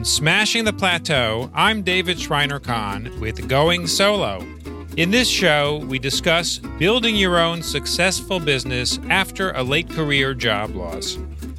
From 0.00 0.06
Smashing 0.06 0.64
the 0.64 0.72
Plateau, 0.72 1.50
I'm 1.52 1.82
David 1.82 2.18
Shriner 2.18 2.58
Cahn 2.58 3.20
with 3.20 3.46
Going 3.46 3.86
Solo. 3.86 4.42
In 4.96 5.10
this 5.10 5.28
show, 5.28 5.84
we 5.88 5.98
discuss 5.98 6.56
building 6.78 7.16
your 7.16 7.38
own 7.38 7.62
successful 7.62 8.40
business 8.40 8.98
after 9.10 9.50
a 9.50 9.62
late 9.62 9.90
career 9.90 10.32
job 10.32 10.74
loss. 10.74 11.18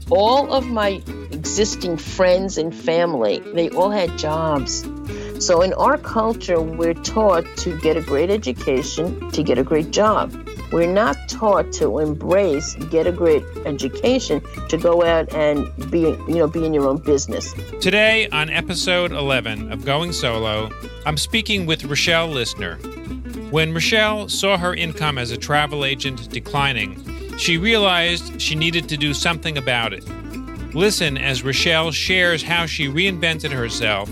All 0.09 0.51
of 0.51 0.65
my 0.65 1.03
existing 1.29 1.97
friends 1.97 2.57
and 2.57 2.73
family, 2.73 3.43
they 3.53 3.69
all 3.69 3.91
had 3.91 4.17
jobs. 4.17 4.89
So 5.37 5.61
in 5.61 5.73
our 5.73 5.99
culture, 5.99 6.59
we're 6.59 6.95
taught 6.95 7.45
to 7.57 7.79
get 7.81 7.95
a 7.95 8.01
great 8.01 8.31
education, 8.31 9.29
to 9.33 9.43
get 9.43 9.59
a 9.59 9.63
great 9.63 9.91
job. 9.91 10.31
We're 10.71 10.91
not 10.91 11.17
taught 11.27 11.73
to 11.73 11.99
embrace, 11.99 12.75
get 12.89 13.05
a 13.05 13.11
great 13.11 13.43
education, 13.66 14.41
to 14.70 14.77
go 14.77 15.03
out 15.03 15.34
and 15.34 15.70
be, 15.91 15.99
you 15.99 16.35
know, 16.35 16.47
be 16.47 16.66
in 16.66 16.73
your 16.73 16.88
own 16.88 16.99
business. 16.99 17.53
Today 17.81 18.30
on 18.30 18.49
episode 18.49 19.11
11 19.11 19.70
of 19.70 19.84
Going 19.84 20.13
Solo, 20.13 20.70
I'm 21.05 21.17
speaking 21.17 21.66
with 21.66 21.84
Rochelle 21.84 22.30
Listener. 22.30 22.75
When 23.52 23.73
Rochelle 23.73 24.30
saw 24.30 24.57
her 24.57 24.73
income 24.73 25.17
as 25.17 25.31
a 25.31 25.38
travel 25.38 25.84
agent 25.84 26.30
declining, 26.30 27.38
she 27.38 27.58
realized 27.58 28.41
she 28.41 28.55
needed 28.55 28.88
to 28.88 28.95
do 28.95 29.13
something 29.13 29.58
about 29.58 29.91
it. 29.91 30.08
Listen 30.73 31.17
as 31.17 31.44
Rochelle 31.44 31.91
shares 31.91 32.44
how 32.44 32.66
she 32.66 32.88
reinvented 32.88 33.52
herself 33.52 34.09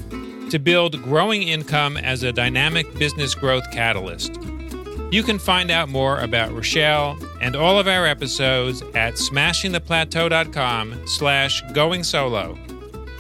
to 0.50 0.60
build 0.60 1.02
growing 1.04 1.44
income 1.44 1.96
as 1.96 2.24
a 2.24 2.34
dynamic 2.34 2.94
business 3.00 3.34
growth 3.34 3.64
catalyst. 3.72 4.38
You 5.12 5.24
can 5.24 5.40
find 5.40 5.72
out 5.72 5.90
more 5.90 6.20
about 6.20 6.54
Rochelle 6.54 7.18
and 7.42 7.56
all 7.56 7.80
of 7.80 7.88
our 7.88 8.06
episodes 8.06 8.84
at 8.94 9.16
smashingtheplateau.com 9.16 11.08
slash 11.08 11.64
going 11.74 12.04
solo. 12.04 12.58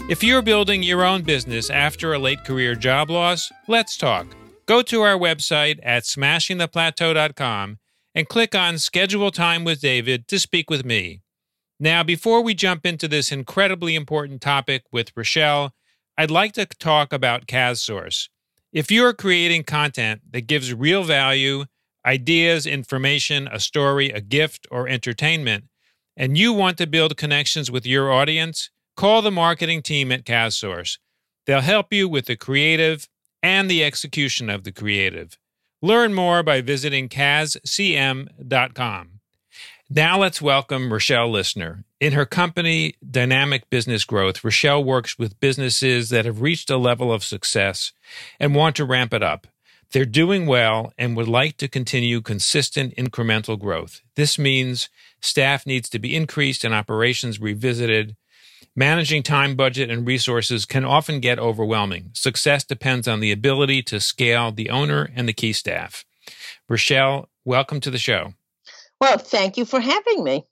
If 0.08 0.24
you're 0.24 0.44
building 0.44 0.84
your 0.84 1.04
own 1.04 1.24
business 1.24 1.72
after 1.72 2.14
a 2.14 2.20
late 2.20 2.44
career 2.46 2.76
job 2.76 3.10
loss, 3.10 3.52
let's 3.68 3.98
talk. 3.98 4.28
Go 4.68 4.84
to 4.84 5.02
our 5.02 5.18
website 5.18 5.80
at 5.82 6.04
smashingtheplateau.com 6.04 7.80
and 8.14 8.30
click 8.30 8.54
on 8.54 8.78
Schedule 8.78 9.32
Time 9.32 9.64
with 9.64 9.82
David 9.82 10.28
to 10.28 10.38
speak 10.38 10.70
with 10.70 10.86
me. 10.86 11.22
Now, 11.80 12.04
before 12.04 12.44
we 12.44 12.54
jump 12.54 12.86
into 12.86 13.08
this 13.08 13.32
incredibly 13.32 13.96
important 13.96 14.42
topic 14.42 14.84
with 14.92 15.12
Rochelle, 15.16 15.74
I'd 16.18 16.30
like 16.30 16.54
to 16.54 16.66
talk 16.66 17.14
about 17.14 17.48
CasSource. 17.48 18.30
If 18.72 18.92
you're 18.92 19.14
creating 19.14 19.64
content 19.64 20.22
that 20.32 20.46
gives 20.46 20.74
real 20.74 21.04
value, 21.04 21.66
ideas, 22.06 22.66
information, 22.66 23.48
a 23.52 23.60
story, 23.60 24.10
a 24.10 24.22
gift, 24.22 24.68
or 24.72 24.88
entertainment, 24.88 25.66
and 26.18 26.38
you 26.38 26.54
want 26.54 26.78
to 26.78 26.88
build 26.88 27.18
connections 27.18 27.72
with 27.72 27.86
your 27.86 28.12
audience, 28.12 28.70
call 28.96 29.22
the 29.22 29.32
marketing 29.32 29.82
team 29.82 30.12
at 30.12 30.26
CasSource. 30.26 30.98
They'll 31.46 31.62
help 31.62 31.94
you 31.94 32.10
with 32.10 32.26
the 32.26 32.36
creative 32.36 33.08
and 33.42 33.70
the 33.70 33.84
execution 33.84 34.50
of 34.50 34.64
the 34.64 34.72
creative. 34.72 35.38
Learn 35.82 36.14
more 36.14 36.44
by 36.44 36.62
visiting 36.62 37.08
cascm.com. 37.08 38.40
Now 39.90 40.20
let's 40.20 40.40
welcome 40.42 40.94
Rochelle 40.94 41.32
Listener. 41.32 41.84
In 42.00 42.14
her 42.14 42.26
company, 42.26 42.94
Dynamic 43.10 43.70
Business 43.72 44.06
Growth, 44.06 44.44
Rochelle 44.44 44.84
works 44.84 45.18
with 45.18 45.40
businesses 45.40 46.10
that 46.10 46.26
have 46.26 46.42
reached 46.42 46.70
a 46.70 46.78
level 46.78 47.12
of 47.12 47.24
success 47.24 47.92
and 48.40 48.54
want 48.54 48.76
to 48.76 48.86
ramp 48.86 49.14
it 49.14 49.24
up. 49.24 49.48
They're 49.92 50.06
doing 50.06 50.46
well 50.46 50.94
and 50.98 51.18
would 51.18 51.28
like 51.28 51.58
to 51.58 51.68
continue 51.68 52.22
consistent 52.22 52.96
incremental 52.96 53.60
growth. 53.60 54.02
This 54.16 54.38
means 54.38 54.90
staff 55.20 55.66
needs 55.66 55.90
to 55.90 56.00
be 56.00 56.16
increased 56.16 56.64
and 56.64 56.74
operations 56.74 57.42
revisited. 57.42 58.16
Managing 58.76 59.24
time, 59.24 59.56
budget, 59.56 59.90
and 59.90 60.06
resources 60.06 60.66
can 60.66 60.86
often 60.86 61.20
get 61.20 61.40
overwhelming. 61.40 62.12
Success 62.14 62.64
depends 62.64 63.08
on 63.08 63.20
the 63.20 63.32
ability 63.32 63.82
to 63.84 64.00
scale 64.00 64.52
the 64.52 64.70
owner 64.70 65.10
and 65.16 65.28
the 65.28 65.34
key 65.34 65.54
staff. 65.54 66.06
Rochelle, 66.68 67.28
welcome 67.44 67.80
to 67.80 67.90
the 67.90 67.98
show. 67.98 68.34
Well, 69.02 69.18
thank 69.18 69.58
you 69.58 69.66
for 69.66 69.80
having 69.80 70.24
me. 70.24 70.46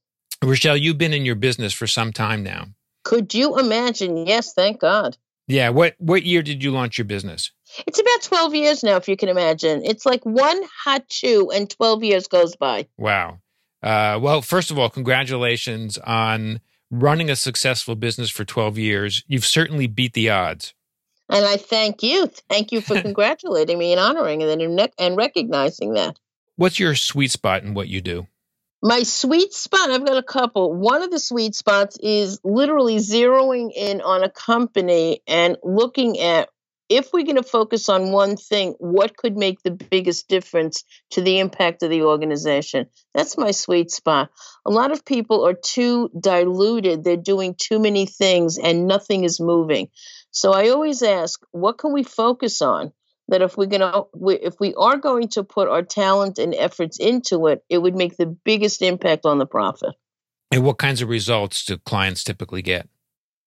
Rochelle, 0.44 0.78
you've 0.78 0.98
been 0.98 1.14
in 1.14 1.25
your 1.25 1.36
business 1.36 1.74
for 1.74 1.86
some 1.86 2.12
time 2.12 2.44
now. 2.44 2.68
Could 3.04 3.34
you 3.34 3.59
imagine? 3.59 4.25
Yes, 4.25 4.54
thank 4.54 4.81
God. 4.81 5.16
Yeah. 5.48 5.69
What 5.69 5.96
what 5.98 6.24
year 6.24 6.42
did 6.42 6.64
you 6.64 6.72
launch 6.72 6.98
your 6.98 7.06
business? 7.06 7.52
It's 7.86 8.00
about 8.00 8.22
12 8.24 8.56
years 8.56 8.84
now, 8.84 8.96
if 8.96 9.08
you 9.08 9.18
can 9.18 9.30
imagine. 9.30 9.84
It's 9.84 10.06
like 10.06 10.26
one 10.26 10.62
hot 10.84 11.08
chew 11.08 11.52
and 11.52 11.70
12 11.70 12.04
years 12.04 12.28
goes 12.28 12.56
by. 12.56 12.88
Wow. 12.98 13.40
Uh, 13.84 14.20
well, 14.22 14.42
first 14.42 14.72
of 14.72 14.80
all, 14.80 14.90
congratulations 14.90 15.98
on 16.00 16.62
running 16.90 17.30
a 17.30 17.36
successful 17.36 17.96
business 17.96 18.30
for 18.30 18.46
12 18.46 18.78
years. 18.78 19.24
You've 19.28 19.46
certainly 19.46 19.88
beat 19.88 20.14
the 20.14 20.30
odds. 20.30 20.74
And 21.30 21.46
I 21.46 21.58
thank 21.58 22.04
you. 22.04 22.28
Thank 22.50 22.72
you 22.72 22.82
for 22.82 23.00
congratulating 23.02 23.78
me 23.78 23.92
and 23.92 24.00
honoring 24.00 24.42
and, 24.44 24.90
and 24.98 25.18
recognizing 25.18 25.94
that. 25.94 26.18
What's 26.56 26.80
your 26.80 26.96
sweet 26.96 27.32
spot 27.32 27.64
in 27.64 27.74
what 27.74 27.88
you 27.88 28.02
do? 28.02 28.28
My 28.82 29.04
sweet 29.04 29.54
spot, 29.54 29.90
I've 29.90 30.06
got 30.06 30.18
a 30.18 30.24
couple. 30.24 30.74
One 30.74 31.02
of 31.02 31.12
the 31.12 31.20
sweet 31.20 31.56
spots 31.56 31.98
is 32.00 32.40
literally 32.44 32.98
zeroing 32.98 33.72
in 33.76 34.02
on 34.02 34.24
a 34.24 34.30
company 34.30 35.22
and 35.28 35.58
looking 35.64 36.20
at 36.20 36.50
if 36.90 37.09
we're 37.12 37.25
going 37.25 37.36
to 37.36 37.44
focus 37.44 37.90
on 37.90 38.12
one 38.12 38.38
thing, 38.38 38.75
what 38.80 39.18
could 39.18 39.36
make 39.36 39.62
the 39.62 39.72
biggest 39.72 40.28
difference 40.28 40.84
to 41.12 41.22
the 41.22 41.40
impact 41.40 41.84
of 41.84 41.90
the 41.90 42.03
organization? 42.03 42.88
That's 43.14 43.38
my 43.38 43.52
sweet 43.52 43.92
spot. 43.92 44.30
A 44.66 44.72
lot 44.72 44.92
of 44.92 45.06
people 45.06 45.46
are 45.46 45.53
too 45.53 46.09
diluted, 46.20 47.03
they're 47.03 47.18
doing 47.18 47.56
too 47.58 47.80
many 47.80 48.06
things 48.06 48.58
and 48.58 48.88
nothing 48.88 49.24
is 49.24 49.40
moving. 49.40 49.90
So 50.31 50.53
I 50.53 50.70
always 50.70 51.02
ask, 51.03 51.42
what 51.52 51.78
can 51.78 51.94
we 51.94 52.03
focus 52.03 52.62
on? 52.62 52.94
That 53.30 53.42
if 53.42 53.58
we're 53.58 53.66
gonna, 53.66 54.04
if 54.28 54.54
we 54.58 54.74
are 54.75 54.96
going 54.96 55.28
to 55.30 55.44
put 55.44 55.68
our 55.68 55.81
talent 55.81 56.40
and 56.40 56.56
efforts 56.56 56.98
into 56.98 57.48
it, 57.48 57.62
it 57.68 57.78
would 57.78 57.96
make 57.96 58.16
the 58.16 58.25
biggest 58.25 58.81
impact 58.81 59.25
on 59.25 59.38
the 59.38 59.46
profit. 59.46 59.96
And 60.50 60.64
what 60.64 60.78
kinds 60.78 61.02
of 61.02 61.09
results 61.09 61.66
do 61.66 61.78
clients 61.78 62.24
typically 62.24 62.62
get? 62.62 62.88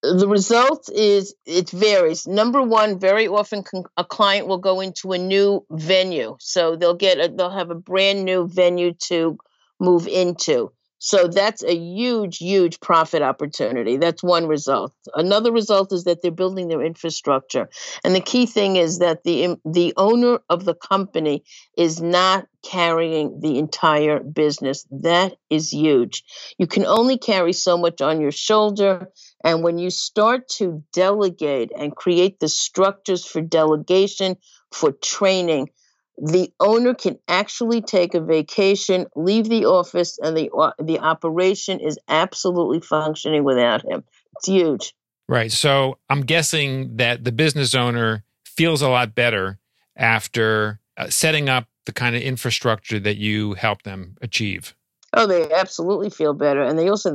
The 0.03 0.28
result 0.28 0.88
is 0.93 1.34
it 1.47 1.71
varies. 1.71 2.27
Number 2.27 2.62
one, 2.62 2.99
very 2.99 3.28
often 3.28 3.65
a 3.97 4.05
client 4.05 4.47
will 4.47 4.59
go 4.59 4.81
into 4.81 5.12
a 5.12 5.19
new 5.19 5.65
venue, 5.71 6.37
so 6.41 6.77
they'll 6.77 6.94
get 6.94 7.19
a, 7.19 7.28
they'll 7.28 7.50
have 7.50 7.71
a 7.71 7.75
brand 7.75 8.25
new 8.25 8.49
venue 8.49 8.94
to 9.09 9.39
move 9.78 10.06
into. 10.06 10.72
So 11.03 11.28
that's 11.28 11.65
a 11.65 11.75
huge, 11.75 12.37
huge 12.37 12.78
profit 12.81 13.22
opportunity. 13.22 13.97
That's 13.97 14.22
one 14.22 14.47
result. 14.47 14.93
Another 15.15 15.50
result 15.50 15.94
is 15.94 16.05
that 16.05 16.21
they're 16.21 16.31
building 16.31 16.69
their 16.69 16.83
infrastructure, 16.83 17.71
and 18.05 18.15
the 18.15 18.21
key 18.21 18.44
thing 18.47 18.77
is 18.77 18.99
that 18.99 19.25
the 19.25 19.56
the 19.65 19.94
owner 19.97 20.41
of 20.50 20.66
the 20.66 20.75
company 20.75 21.43
is 21.77 22.03
not 22.03 22.47
carrying 22.62 23.41
the 23.41 23.59
entire 23.59 24.21
business. 24.21 24.87
That 24.91 25.37
is 25.49 25.72
huge. 25.72 26.22
You 26.59 26.66
can 26.66 26.84
only 26.84 27.16
carry 27.16 27.55
so 27.55 27.78
much 27.78 28.03
on 28.03 28.21
your 28.21 28.33
shoulder, 28.33 29.09
and 29.45 29.62
when 29.62 29.78
you 29.78 29.91
start 29.91 30.49
to 30.49 30.83
delegate 30.93 31.73
and 31.77 31.95
create 31.95 32.41
the 32.41 32.49
structures 32.49 33.25
for 33.25 33.41
delegation, 33.41 34.37
for 34.71 34.93
training, 34.93 35.71
the 36.19 36.53
owner 36.61 36.95
can 36.95 37.19
actually 37.27 37.81
take 37.81 38.15
a 38.15 38.21
vacation, 38.21 39.06
leave 39.17 39.49
the 39.49 39.65
office, 39.65 40.19
and 40.19 40.37
the 40.37 40.51
the 40.78 40.99
operation 40.99 41.81
is 41.81 41.99
absolutely 42.09 42.81
functioning 42.81 43.45
without 43.45 43.83
him. 43.83 44.05
It's 44.37 44.47
huge. 44.47 44.95
Right. 45.28 45.51
So 45.53 45.99
I'm 46.11 46.22
guessing 46.22 46.97
that 46.97 47.25
the 47.25 47.33
business 47.33 47.75
owner 47.75 48.25
feels 48.45 48.83
a 48.83 48.89
lot 48.89 49.15
better 49.15 49.59
after 49.97 50.81
uh, 50.97 51.09
setting 51.09 51.49
up 51.49 51.67
the 51.87 51.93
kind 51.93 52.17
of 52.17 52.22
infrastructure 52.22 52.99
that 53.01 53.17
you 53.17 53.55
help 53.55 53.83
them 53.83 54.17
achieve. 54.21 54.75
Oh, 55.12 55.27
they 55.27 55.53
absolutely 55.53 56.09
feel 56.09 56.34
better, 56.34 56.62
and 56.62 56.78
they 56.78 56.89
also 56.89 57.12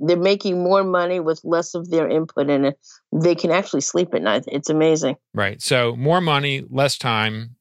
they're 0.00 0.16
making 0.18 0.62
more 0.62 0.84
money 0.84 1.18
with 1.18 1.40
less 1.44 1.74
of 1.74 1.88
their 1.88 2.06
input 2.06 2.50
in 2.50 2.66
it. 2.66 2.78
They 3.10 3.34
can 3.34 3.50
actually 3.50 3.80
sleep 3.80 4.14
at 4.14 4.22
night. 4.22 4.44
It's 4.48 4.68
amazing. 4.68 5.16
Right. 5.32 5.62
So 5.62 5.96
more 5.96 6.20
money, 6.20 6.64
less 6.68 6.98
time, 6.98 7.56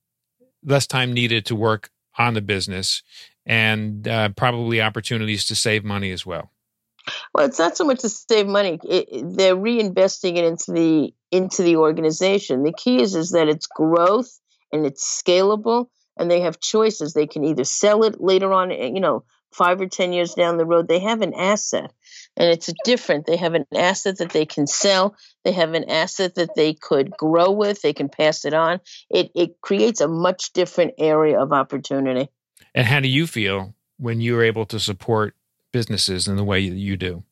less 0.63 0.87
time 0.87 1.13
needed 1.13 1.45
to 1.45 1.55
work 1.55 1.89
on 2.17 2.33
the 2.33 2.41
business 2.41 3.01
and 3.45 4.05
uh, 4.07 4.29
probably 4.29 4.81
opportunities 4.81 5.45
to 5.45 5.55
save 5.55 5.85
money 5.85 6.11
as 6.11 6.25
well. 6.25 6.51
Well, 7.33 7.45
it's 7.45 7.59
not 7.59 7.77
so 7.77 7.85
much 7.85 7.99
to 7.99 8.09
save 8.09 8.47
money; 8.47 8.79
it, 8.83 9.37
they're 9.37 9.55
reinvesting 9.55 10.35
it 10.35 10.43
into 10.43 10.73
the 10.73 11.13
into 11.31 11.63
the 11.63 11.77
organization. 11.77 12.63
The 12.63 12.73
key 12.73 13.01
is 13.01 13.15
is 13.15 13.31
that 13.31 13.47
it's 13.47 13.67
growth 13.67 14.37
and 14.73 14.85
it's 14.85 15.23
scalable, 15.23 15.87
and 16.17 16.29
they 16.29 16.41
have 16.41 16.59
choices. 16.59 17.13
They 17.13 17.27
can 17.27 17.45
either 17.45 17.63
sell 17.63 18.03
it 18.03 18.19
later 18.19 18.51
on, 18.51 18.73
eh, 18.73 18.91
you 18.93 18.99
know, 18.99 19.23
five 19.53 19.81
or 19.81 19.87
ten 19.87 20.13
years 20.13 20.33
down 20.33 20.57
the 20.57 20.65
road. 20.65 20.87
They 20.87 20.99
have 20.99 21.21
an 21.21 21.33
asset, 21.33 21.91
and 22.35 22.49
it's 22.49 22.71
different. 22.83 23.25
They 23.25 23.37
have 23.37 23.53
an 23.53 23.65
asset 23.75 24.17
that 24.19 24.31
they 24.31 24.45
can 24.45 24.67
sell. 24.67 25.15
They 25.43 25.51
have 25.51 25.73
an 25.73 25.89
asset 25.89 26.35
that 26.35 26.55
they 26.55 26.73
could 26.73 27.11
grow 27.11 27.51
with. 27.51 27.81
They 27.81 27.93
can 27.93 28.09
pass 28.09 28.45
it 28.45 28.53
on. 28.53 28.79
It 29.09 29.31
it 29.35 29.61
creates 29.61 30.01
a 30.01 30.07
much 30.07 30.53
different 30.53 30.93
area 30.97 31.39
of 31.39 31.53
opportunity. 31.53 32.29
And 32.75 32.85
how 32.85 32.99
do 32.99 33.07
you 33.07 33.27
feel 33.27 33.73
when 33.97 34.21
you're 34.21 34.43
able 34.43 34.65
to 34.67 34.79
support 34.79 35.35
businesses 35.71 36.27
in 36.27 36.35
the 36.35 36.43
way 36.43 36.69
that 36.69 36.75
you 36.75 36.97
do? 36.97 37.23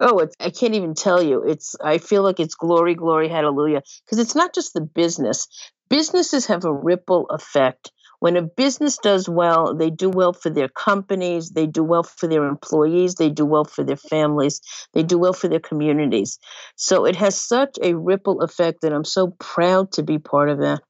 Oh, 0.00 0.18
it's, 0.20 0.34
I 0.40 0.48
can't 0.50 0.74
even 0.74 0.94
tell 0.94 1.22
you. 1.22 1.42
It's 1.46 1.76
I 1.82 1.98
feel 1.98 2.22
like 2.22 2.40
it's 2.40 2.54
glory, 2.54 2.94
glory, 2.94 3.28
hallelujah. 3.28 3.82
Because 4.04 4.18
it's 4.18 4.34
not 4.34 4.54
just 4.54 4.72
the 4.72 4.80
business. 4.80 5.46
Businesses 5.90 6.46
have 6.46 6.64
a 6.64 6.72
ripple 6.72 7.26
effect. 7.28 7.92
When 8.20 8.36
a 8.36 8.42
business 8.42 8.98
does 8.98 9.28
well, 9.28 9.74
they 9.74 9.88
do 9.88 10.10
well 10.10 10.34
for 10.34 10.50
their 10.50 10.68
companies, 10.68 11.50
they 11.50 11.66
do 11.66 11.82
well 11.82 12.02
for 12.02 12.26
their 12.26 12.46
employees, 12.46 13.14
they 13.14 13.30
do 13.30 13.46
well 13.46 13.64
for 13.64 13.82
their 13.82 13.96
families, 13.96 14.60
they 14.92 15.02
do 15.02 15.18
well 15.18 15.32
for 15.32 15.48
their 15.48 15.60
communities. 15.60 16.38
So 16.76 17.06
it 17.06 17.16
has 17.16 17.40
such 17.40 17.78
a 17.82 17.94
ripple 17.94 18.42
effect 18.42 18.82
that 18.82 18.92
I'm 18.92 19.06
so 19.06 19.28
proud 19.38 19.92
to 19.92 20.02
be 20.02 20.18
part 20.18 20.50
of 20.50 20.58
that. 20.58 20.82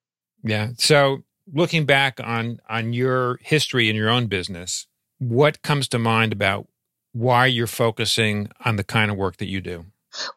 Yeah. 0.43 0.71
So 0.79 1.23
looking 1.53 1.87
back 1.87 2.19
on 2.21 2.61
on 2.69 2.93
your 2.93 3.39
history 3.43 3.89
in 3.89 3.95
your 3.95 4.11
own 4.11 4.27
business, 4.27 4.89
what 5.19 5.63
comes 5.63 5.87
to 5.89 5.99
mind 5.99 6.33
about 6.33 6.67
why 7.13 7.47
you're 7.47 7.69
focusing 7.69 8.51
on 8.65 8.75
the 8.75 8.85
kind 8.85 9.11
of 9.11 9.17
work 9.17 9.37
that 9.37 9.49
you 9.49 9.61
do? 9.61 9.87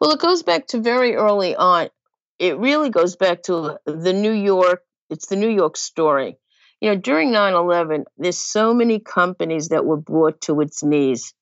Well, 0.00 0.12
it 0.12 0.20
goes 0.20 0.44
back 0.44 0.68
to 0.68 0.80
very 0.80 1.16
early 1.16 1.56
on. 1.56 1.88
It 2.38 2.58
really 2.58 2.90
goes 2.90 3.16
back 3.16 3.42
to 3.44 3.78
the 3.84 4.12
New 4.12 4.32
York, 4.32 4.82
it's 5.10 5.26
the 5.26 5.36
New 5.36 5.48
York 5.48 5.76
story. 5.76 6.36
You 6.84 6.90
know, 6.90 6.96
during 6.96 7.32
9 7.32 7.54
11, 7.54 8.04
there's 8.18 8.36
so 8.36 8.74
many 8.74 8.98
companies 8.98 9.68
that 9.68 9.86
were 9.86 9.96
brought 9.96 10.42
to 10.42 10.60
its 10.60 10.84
knees. 10.84 11.32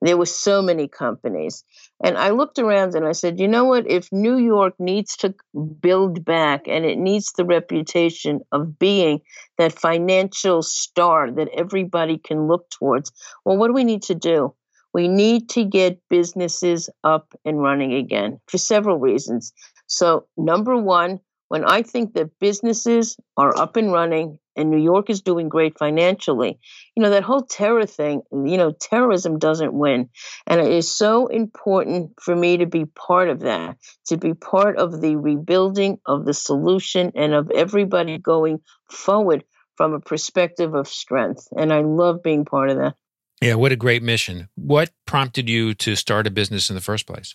There 0.00 0.16
were 0.16 0.24
so 0.24 0.62
many 0.62 0.88
companies. 0.88 1.64
And 2.02 2.16
I 2.16 2.30
looked 2.30 2.58
around 2.58 2.94
and 2.94 3.04
I 3.04 3.12
said, 3.12 3.38
you 3.38 3.46
know 3.46 3.66
what? 3.66 3.86
If 3.90 4.10
New 4.10 4.38
York 4.38 4.72
needs 4.78 5.14
to 5.18 5.34
build 5.82 6.24
back 6.24 6.62
and 6.66 6.86
it 6.86 6.96
needs 6.96 7.30
the 7.32 7.44
reputation 7.44 8.40
of 8.52 8.78
being 8.78 9.20
that 9.58 9.78
financial 9.78 10.62
star 10.62 11.30
that 11.30 11.50
everybody 11.54 12.16
can 12.16 12.46
look 12.46 12.70
towards, 12.70 13.12
well, 13.44 13.58
what 13.58 13.66
do 13.66 13.74
we 13.74 13.84
need 13.84 14.04
to 14.04 14.14
do? 14.14 14.54
We 14.94 15.08
need 15.08 15.50
to 15.50 15.64
get 15.66 16.00
businesses 16.08 16.88
up 17.04 17.34
and 17.44 17.60
running 17.60 17.92
again 17.92 18.40
for 18.46 18.56
several 18.56 18.98
reasons. 18.98 19.52
So, 19.88 20.26
number 20.38 20.74
one, 20.74 21.20
when 21.48 21.66
I 21.66 21.82
think 21.82 22.14
that 22.14 22.38
businesses 22.40 23.18
are 23.36 23.54
up 23.58 23.76
and 23.76 23.92
running 23.92 24.38
and 24.56 24.70
New 24.70 24.82
York 24.82 25.10
is 25.10 25.20
doing 25.20 25.48
great 25.48 25.78
financially, 25.78 26.58
you 26.96 27.02
know, 27.02 27.10
that 27.10 27.22
whole 27.22 27.42
terror 27.42 27.86
thing, 27.86 28.22
you 28.32 28.56
know, 28.56 28.72
terrorism 28.72 29.38
doesn't 29.38 29.72
win. 29.72 30.08
And 30.46 30.60
it 30.60 30.72
is 30.72 30.92
so 30.92 31.26
important 31.26 32.12
for 32.20 32.34
me 32.34 32.58
to 32.58 32.66
be 32.66 32.84
part 32.86 33.28
of 33.28 33.40
that, 33.40 33.76
to 34.06 34.16
be 34.16 34.34
part 34.34 34.78
of 34.78 35.00
the 35.00 35.16
rebuilding 35.16 35.98
of 36.06 36.24
the 36.24 36.34
solution 36.34 37.12
and 37.14 37.34
of 37.34 37.50
everybody 37.50 38.18
going 38.18 38.60
forward 38.90 39.44
from 39.76 39.92
a 39.92 40.00
perspective 40.00 40.74
of 40.74 40.88
strength. 40.88 41.48
And 41.56 41.72
I 41.72 41.80
love 41.82 42.22
being 42.22 42.44
part 42.44 42.70
of 42.70 42.78
that. 42.78 42.94
Yeah, 43.42 43.54
what 43.54 43.72
a 43.72 43.76
great 43.76 44.02
mission. 44.02 44.48
What 44.54 44.90
prompted 45.04 45.48
you 45.48 45.74
to 45.74 45.94
start 45.94 46.26
a 46.26 46.30
business 46.30 46.70
in 46.70 46.74
the 46.74 46.80
first 46.80 47.06
place? 47.06 47.34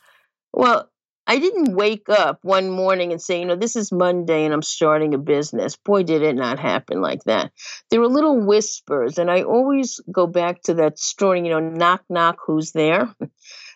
Well, 0.52 0.90
I 1.32 1.38
didn't 1.38 1.78
wake 1.78 2.10
up 2.10 2.40
one 2.42 2.70
morning 2.70 3.14
and 3.14 3.22
say, 3.22 3.40
you 3.40 3.46
know, 3.46 3.56
this 3.56 3.78
is 3.78 3.90
Monday 3.90 4.44
and 4.44 4.54
I'm 4.54 4.62
starting 4.62 5.14
a 5.14 5.18
business. 5.18 5.78
Boy, 5.78 6.04
did 6.04 6.24
it 6.24 6.36
not 6.36 6.60
happen 6.60 7.00
like 7.00 7.24
that. 7.24 7.54
There 7.90 8.02
were 8.02 8.10
little 8.10 8.46
whispers, 8.46 9.18
and 9.18 9.32
I 9.32 9.44
always 9.44 10.02
go 10.12 10.28
back 10.28 10.62
to 10.64 10.74
that 10.74 11.00
story, 11.00 11.40
you 11.40 11.50
know, 11.50 11.62
knock, 11.62 12.04
knock, 12.10 12.40
who's 12.46 12.74
there? 12.74 13.16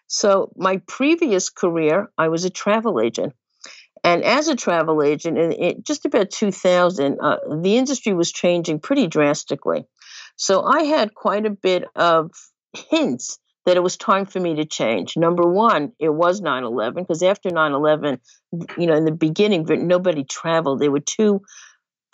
So, 0.07 0.51
my 0.57 0.81
previous 0.85 1.49
career, 1.49 2.11
I 2.17 2.27
was 2.27 2.43
a 2.43 2.49
travel 2.49 2.99
agent. 2.99 3.33
And 4.03 4.23
as 4.23 4.49
a 4.49 4.55
travel 4.57 5.01
agent, 5.01 5.37
in, 5.37 5.51
in 5.53 5.83
just 5.83 6.05
about 6.05 6.31
2000, 6.31 7.19
uh, 7.21 7.37
the 7.61 7.77
industry 7.77 8.13
was 8.13 8.33
changing 8.33 8.81
pretty 8.81 9.07
drastically. 9.07 9.85
So, 10.35 10.61
I 10.61 10.83
had 10.83 11.15
quite 11.15 11.45
a 11.45 11.49
bit 11.51 11.85
of 11.95 12.31
hints 12.89 13.39
that 13.65 13.77
it 13.77 13.83
was 13.83 13.97
time 13.97 14.25
for 14.25 14.39
me 14.39 14.56
to 14.56 14.65
change. 14.65 15.17
Number 15.17 15.44
one, 15.44 15.91
it 16.00 16.09
was 16.09 16.41
9 16.41 16.63
11, 16.63 17.03
because 17.03 17.23
after 17.23 17.50
9 17.50 17.71
11, 17.71 18.19
you 18.77 18.88
know, 18.88 18.95
in 18.95 19.06
the 19.06 19.12
beginning, 19.12 19.65
nobody 19.88 20.23
traveled. 20.23 20.79
They 20.79 20.89
were 20.89 21.00
too 21.00 21.41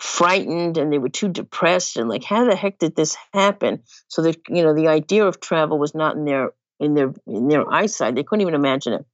frightened 0.02 0.78
and 0.78 0.92
they 0.92 0.98
were 0.98 1.08
too 1.08 1.28
depressed 1.28 1.96
and 1.96 2.08
like 2.08 2.24
how 2.24 2.44
the 2.44 2.56
heck 2.56 2.76
did 2.78 2.96
this 2.96 3.16
happen 3.32 3.80
so 4.08 4.22
that 4.22 4.36
you 4.48 4.64
know 4.64 4.74
the 4.74 4.88
idea 4.88 5.24
of 5.24 5.38
travel 5.38 5.78
was 5.78 5.94
not 5.94 6.16
in 6.16 6.24
their 6.24 6.50
in 6.80 6.94
their 6.94 7.14
in 7.28 7.46
their 7.46 7.72
eyesight 7.72 8.16
they 8.16 8.24
couldn't 8.24 8.40
even 8.40 8.56
imagine 8.56 8.94
it 8.94 9.06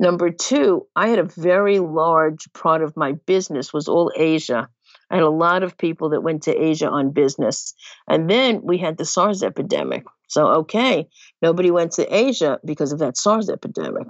number 0.00 0.30
two 0.30 0.88
i 0.96 1.06
had 1.06 1.20
a 1.20 1.30
very 1.36 1.78
large 1.78 2.52
part 2.52 2.82
of 2.82 2.96
my 2.96 3.12
business 3.26 3.72
was 3.72 3.86
all 3.86 4.10
asia 4.16 4.68
I 5.14 5.18
had 5.18 5.26
a 5.26 5.30
lot 5.30 5.62
of 5.62 5.78
people 5.78 6.08
that 6.08 6.22
went 6.24 6.42
to 6.42 6.52
Asia 6.52 6.88
on 6.88 7.12
business. 7.12 7.74
And 8.08 8.28
then 8.28 8.62
we 8.64 8.78
had 8.78 8.98
the 8.98 9.04
SARS 9.04 9.44
epidemic. 9.44 10.02
So, 10.26 10.48
okay, 10.62 11.06
nobody 11.40 11.70
went 11.70 11.92
to 11.92 12.12
Asia 12.12 12.58
because 12.64 12.92
of 12.92 12.98
that 12.98 13.16
SARS 13.16 13.48
epidemic. 13.48 14.08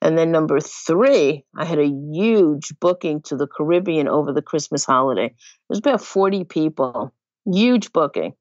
And 0.00 0.18
then 0.18 0.32
number 0.32 0.58
three, 0.58 1.44
I 1.56 1.64
had 1.64 1.78
a 1.78 1.86
huge 1.86 2.74
booking 2.80 3.22
to 3.26 3.36
the 3.36 3.46
Caribbean 3.46 4.08
over 4.08 4.32
the 4.32 4.42
Christmas 4.42 4.84
holiday. 4.84 5.26
It 5.26 5.34
was 5.68 5.78
about 5.78 6.02
40 6.02 6.42
people, 6.42 7.14
huge 7.46 7.92
booking. 7.92 8.32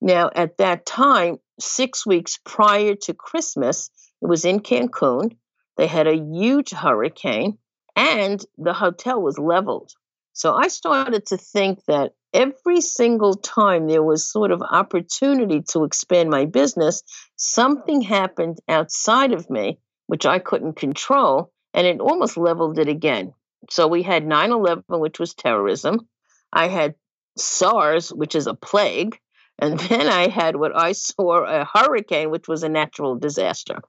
Now, 0.00 0.30
at 0.34 0.56
that 0.56 0.84
time, 0.84 1.36
six 1.60 2.04
weeks 2.04 2.40
prior 2.44 2.96
to 3.02 3.14
Christmas, 3.14 3.88
it 4.20 4.26
was 4.26 4.44
in 4.44 4.58
Cancun. 4.58 5.36
They 5.76 5.86
had 5.86 6.08
a 6.08 6.16
huge 6.16 6.72
hurricane 6.72 7.58
and 7.94 8.44
the 8.58 8.72
hotel 8.72 9.22
was 9.22 9.38
leveled. 9.38 9.92
So 10.40 10.54
I 10.54 10.68
started 10.68 11.26
to 11.26 11.36
think 11.36 11.84
that 11.84 12.14
every 12.32 12.80
single 12.80 13.34
time 13.34 13.86
there 13.86 14.02
was 14.02 14.32
sort 14.32 14.52
of 14.52 14.62
opportunity 14.62 15.60
to 15.72 15.84
expand 15.84 16.30
my 16.30 16.46
business, 16.46 17.02
something 17.36 18.00
happened 18.00 18.56
outside 18.66 19.34
of 19.34 19.50
me, 19.50 19.80
which 20.06 20.24
I 20.24 20.38
couldn't 20.38 20.76
control, 20.76 21.52
and 21.74 21.86
it 21.86 22.00
almost 22.00 22.38
leveled 22.38 22.78
it 22.78 22.88
again. 22.88 23.34
So 23.68 23.86
we 23.86 24.02
had 24.02 24.26
9 24.26 24.50
11, 24.50 24.84
which 24.88 25.18
was 25.18 25.34
terrorism. 25.34 26.08
I 26.50 26.68
had 26.68 26.94
SARS, 27.36 28.08
which 28.08 28.34
is 28.34 28.46
a 28.46 28.54
plague. 28.54 29.18
And 29.60 29.78
then 29.78 30.08
I 30.08 30.28
had 30.28 30.56
what 30.56 30.76
I 30.76 30.92
saw 30.92 31.44
a 31.44 31.68
hurricane, 31.72 32.30
which 32.30 32.48
was 32.48 32.62
a 32.62 32.68
natural 32.68 33.16
disaster. 33.16 33.80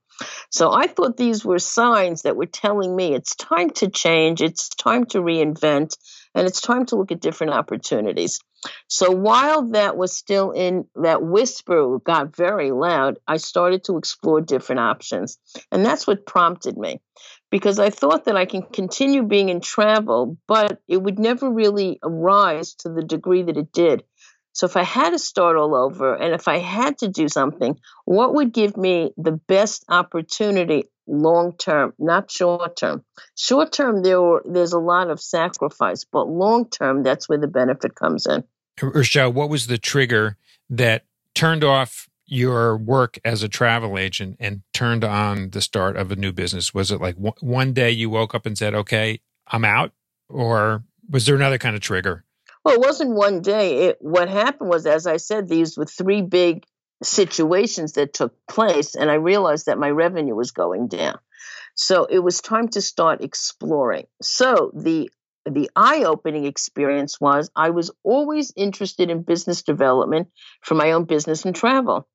So 0.50 0.72
I 0.72 0.88
thought 0.88 1.18
these 1.18 1.44
were 1.44 1.60
signs 1.60 2.24
that 2.24 2.36
were 2.36 2.46
telling 2.46 2.96
me 2.96 3.14
it's 3.14 3.36
time 3.36 3.70
to 3.72 3.90
change, 3.90 4.42
it's 4.42 4.70
time 4.70 5.06
to 5.08 5.20
reinvent, 5.20 5.98
and 6.36 6.48
it's 6.48 6.62
time 6.62 6.86
to 6.88 6.96
look 6.96 7.12
at 7.12 7.22
different 7.22 7.54
opportunities. 7.54 8.40
So 8.88 9.10
while 9.12 9.70
that 9.70 9.98
was 9.98 10.16
still 10.16 10.52
in 10.52 10.86
that 10.96 11.24
whisper 11.24 11.98
got 12.00 12.36
very 12.36 12.72
loud, 12.72 13.18
I 13.28 13.38
started 13.38 13.84
to 13.86 13.98
explore 13.98 14.42
different 14.42 14.82
options. 14.82 15.40
And 15.72 15.84
that's 15.84 16.06
what 16.06 16.28
prompted 16.28 16.78
me 16.78 17.02
because 17.50 17.80
I 17.80 17.90
thought 17.90 18.26
that 18.26 18.38
I 18.38 18.46
can 18.46 18.62
continue 18.62 19.24
being 19.24 19.50
in 19.50 19.62
travel, 19.62 20.38
but 20.48 20.80
it 20.88 21.02
would 21.02 21.20
never 21.20 21.50
really 21.50 22.00
rise 22.04 22.76
to 22.76 22.90
the 22.90 23.04
degree 23.04 23.44
that 23.44 23.58
it 23.58 23.72
did. 23.72 24.04
So 24.54 24.66
if 24.66 24.76
I 24.76 24.84
had 24.84 25.12
to 25.12 25.20
start 25.20 25.56
all 25.56 25.76
over 25.76 26.14
and 26.14 26.34
if 26.34 26.48
I 26.48 26.58
had 26.58 26.98
to 27.00 27.08
do 27.08 27.30
something, 27.30 27.80
what 28.06 28.34
would 28.34 28.54
give 28.54 28.76
me 28.76 29.12
the 29.18 29.32
best 29.32 29.86
opportunity 29.88 30.86
long 31.08 31.54
term, 31.58 31.94
not 31.98 32.30
short 32.30 32.76
term? 32.76 33.04
Short 33.36 33.72
term, 33.72 34.04
there 34.04 34.22
were, 34.22 34.44
there's 34.46 34.74
a 34.74 34.80
lot 34.80 35.10
of 35.10 35.22
sacrifice, 35.22 36.04
but 36.04 36.28
long 36.28 36.70
term, 36.70 37.04
that's 37.04 37.30
where 37.30 37.38
the 37.38 37.48
benefit 37.48 37.96
comes 37.96 38.26
in. 38.26 38.44
Rochelle, 38.82 39.32
what 39.32 39.50
was 39.50 39.68
the 39.68 39.78
trigger 39.78 40.38
that 40.70 41.06
turned 41.36 41.64
off 41.64 42.10
your 42.26 42.78
work 42.78 43.20
as 43.26 43.44
a 43.44 43.50
travel 43.50 43.98
agent 43.98 44.38
and 44.40 44.62
turned 44.74 45.04
on 45.04 45.50
the 45.52 45.62
start 45.62 45.98
of 45.98 46.12
a 46.12 46.16
new 46.16 46.32
business? 46.32 46.74
Was 46.74 46.92
it 46.92 47.02
like 47.02 47.16
one 47.18 47.74
day 47.74 47.92
you 47.92 48.10
woke 48.10 48.34
up 48.34 48.46
and 48.46 48.58
said, 48.58 48.74
okay, 48.74 49.20
I'm 49.48 49.66
out? 49.66 49.92
Or 50.30 50.84
was 51.10 51.26
there 51.26 51.36
another 51.36 51.58
kind 51.58 51.76
of 51.76 51.82
trigger? 51.82 52.24
Well, 52.64 52.76
it 52.76 52.82
wasn't 52.82 53.16
one 53.16 53.42
day. 53.42 53.88
It, 53.88 53.98
what 54.02 54.30
happened 54.30 54.70
was, 54.70 54.86
as 54.86 55.08
I 55.08 55.18
said, 55.18 55.48
these 55.48 55.78
were 55.78 55.86
three 55.86 56.22
big 56.22 56.64
situations 57.04 57.94
that 57.94 58.14
took 58.14 58.36
place, 58.48 58.96
and 58.96 59.10
I 59.10 59.16
realized 59.16 59.66
that 59.66 59.80
my 59.80 59.90
revenue 59.90 60.36
was 60.36 60.52
going 60.52 60.88
down. 60.88 61.18
So 61.74 62.06
it 62.06 62.20
was 62.20 62.42
time 62.42 62.68
to 62.70 62.82
start 62.82 63.24
exploring. 63.24 64.06
So 64.22 64.72
the 64.76 65.10
the 65.46 65.72
eye-opening 65.76 66.46
experience 66.46 67.20
was 67.20 67.50
I 67.56 67.72
was 67.72 67.90
always 68.04 68.54
interested 68.56 69.10
in 69.10 69.24
business 69.24 69.64
development 69.64 70.28
for 70.62 70.76
my 70.76 70.92
own 70.92 71.06
business 71.06 71.46
and 71.46 71.56
travel. 71.56 72.08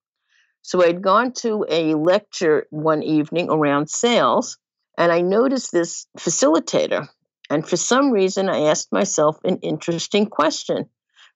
So 0.62 0.84
I'd 0.84 1.02
gone 1.02 1.32
to 1.38 1.64
a 1.68 1.94
lecture 1.94 2.66
one 2.70 3.02
evening 3.02 3.50
around 3.50 3.90
sales, 3.90 4.58
and 4.96 5.10
I 5.10 5.22
noticed 5.22 5.72
this 5.72 6.06
facilitator 6.16 7.08
and 7.50 7.66
for 7.66 7.76
some 7.76 8.10
reason, 8.10 8.48
I 8.48 8.68
asked 8.68 8.92
myself 8.92 9.38
an 9.44 9.58
interesting 9.62 10.26
question 10.26 10.88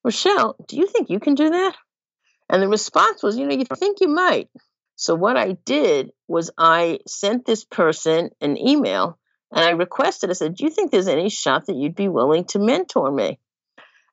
Rochelle, 0.03 0.57
do 0.67 0.77
you 0.77 0.87
think 0.87 1.11
you 1.11 1.21
can 1.21 1.35
do 1.35 1.51
that? 1.51 1.75
And 2.49 2.63
the 2.63 2.69
response 2.69 3.23
was, 3.23 3.37
you 3.37 3.47
know, 3.47 3.55
you 3.55 3.65
think 3.65 4.01
you 4.01 4.09
might. 4.09 4.49
So 4.97 5.15
what 5.15 5.37
I 5.37 5.53
did 5.65 6.11
was 6.27 6.51
I 6.59 6.99
sent 7.07 7.47
this 7.47 7.65
person 7.65 8.31
an 8.41 8.57
email 8.59 9.19
and 9.53 9.65
I 9.65 9.71
requested, 9.71 10.31
I 10.31 10.35
said, 10.35 10.55
Do 10.55 10.65
you 10.65 10.71
think 10.71 10.91
there's 10.91 11.09
any 11.09 11.29
shot 11.29 11.67
that 11.67 11.77
you'd 11.77 11.95
be 11.95 12.09
willing 12.09 12.45
to 12.47 12.59
mentor 12.59 13.11
me? 13.11 13.39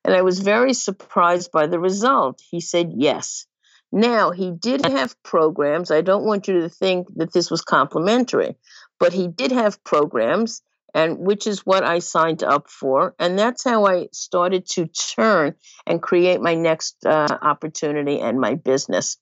And 0.04 0.14
I 0.14 0.22
was 0.22 0.38
very 0.40 0.72
surprised 0.74 1.52
by 1.52 1.66
the 1.66 1.78
result. 1.78 2.40
He 2.50 2.60
said 2.60 2.92
yes. 2.94 3.46
Now, 3.90 4.30
he 4.30 4.50
did 4.50 4.84
have 4.84 5.20
programs. 5.22 5.90
I 5.90 6.02
don't 6.02 6.24
want 6.24 6.48
you 6.48 6.62
to 6.62 6.68
think 6.68 7.08
that 7.16 7.32
this 7.32 7.50
was 7.50 7.62
complimentary, 7.62 8.56
but 8.98 9.12
he 9.12 9.28
did 9.28 9.52
have 9.52 9.82
programs 9.84 10.62
and 10.94 11.18
which 11.18 11.46
is 11.46 11.66
what 11.66 11.84
I 11.84 11.98
signed 11.98 12.42
up 12.42 12.68
for. 12.68 13.14
And 13.18 13.38
that's 13.38 13.64
how 13.64 13.86
I 13.86 14.08
started 14.12 14.66
to 14.70 14.86
turn 14.86 15.54
and 15.86 16.02
create 16.02 16.40
my 16.40 16.54
next 16.54 17.04
uh, 17.04 17.38
opportunity 17.42 18.20
and 18.20 18.40
my 18.40 18.54
business. 18.54 19.16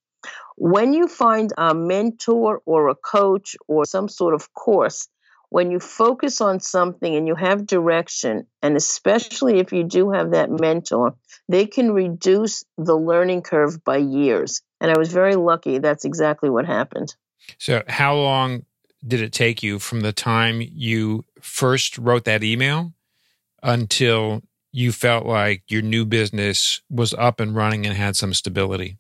When 0.57 0.93
you 0.95 1.07
find 1.07 1.53
a 1.59 1.75
mentor 1.75 2.63
or 2.65 2.89
a 2.89 2.95
coach 2.95 3.57
or 3.69 3.85
some 3.85 4.09
sort 4.09 4.35
of 4.35 4.53
course, 4.55 5.09
when 5.49 5.71
you 5.71 5.79
focus 5.79 6.41
on 6.41 6.61
something 6.61 7.15
and 7.15 7.29
you 7.29 7.35
have 7.35 7.67
direction, 7.67 8.47
and 8.63 8.77
especially 8.77 9.59
if 9.59 9.73
you 9.73 9.85
do 9.85 10.11
have 10.11 10.33
that 10.33 10.51
mentor, 10.51 11.15
they 11.49 11.67
can 11.67 11.93
reduce 11.93 12.65
the 12.79 12.97
learning 12.97 13.43
curve 13.43 13.85
by 13.85 13.99
years. 13.99 14.63
And 14.81 14.91
I 14.91 14.99
was 14.99 15.13
very 15.13 15.37
lucky. 15.37 15.79
That's 15.79 16.05
exactly 16.05 16.51
what 16.51 16.67
happened. 16.67 17.15
So, 17.59 17.83
how 17.87 18.17
long 18.17 18.65
did 19.07 19.21
it 19.21 19.33
take 19.33 19.63
you 19.63 19.79
from 19.79 20.01
the 20.01 20.13
time 20.13 20.63
you 20.63 21.25
first 21.41 21.99
wrote 21.99 22.25
that 22.25 22.45
email 22.45 22.93
until 23.63 24.43
you 24.73 24.93
felt 24.93 25.27
like 25.27 25.63
your 25.69 25.83
new 25.83 26.05
business 26.05 26.81
was 26.91 27.15
up 27.15 27.41
and 27.41 27.57
running 27.57 27.87
and 27.87 27.97
had 27.97 28.17
some 28.17 28.35
stability? 28.35 28.99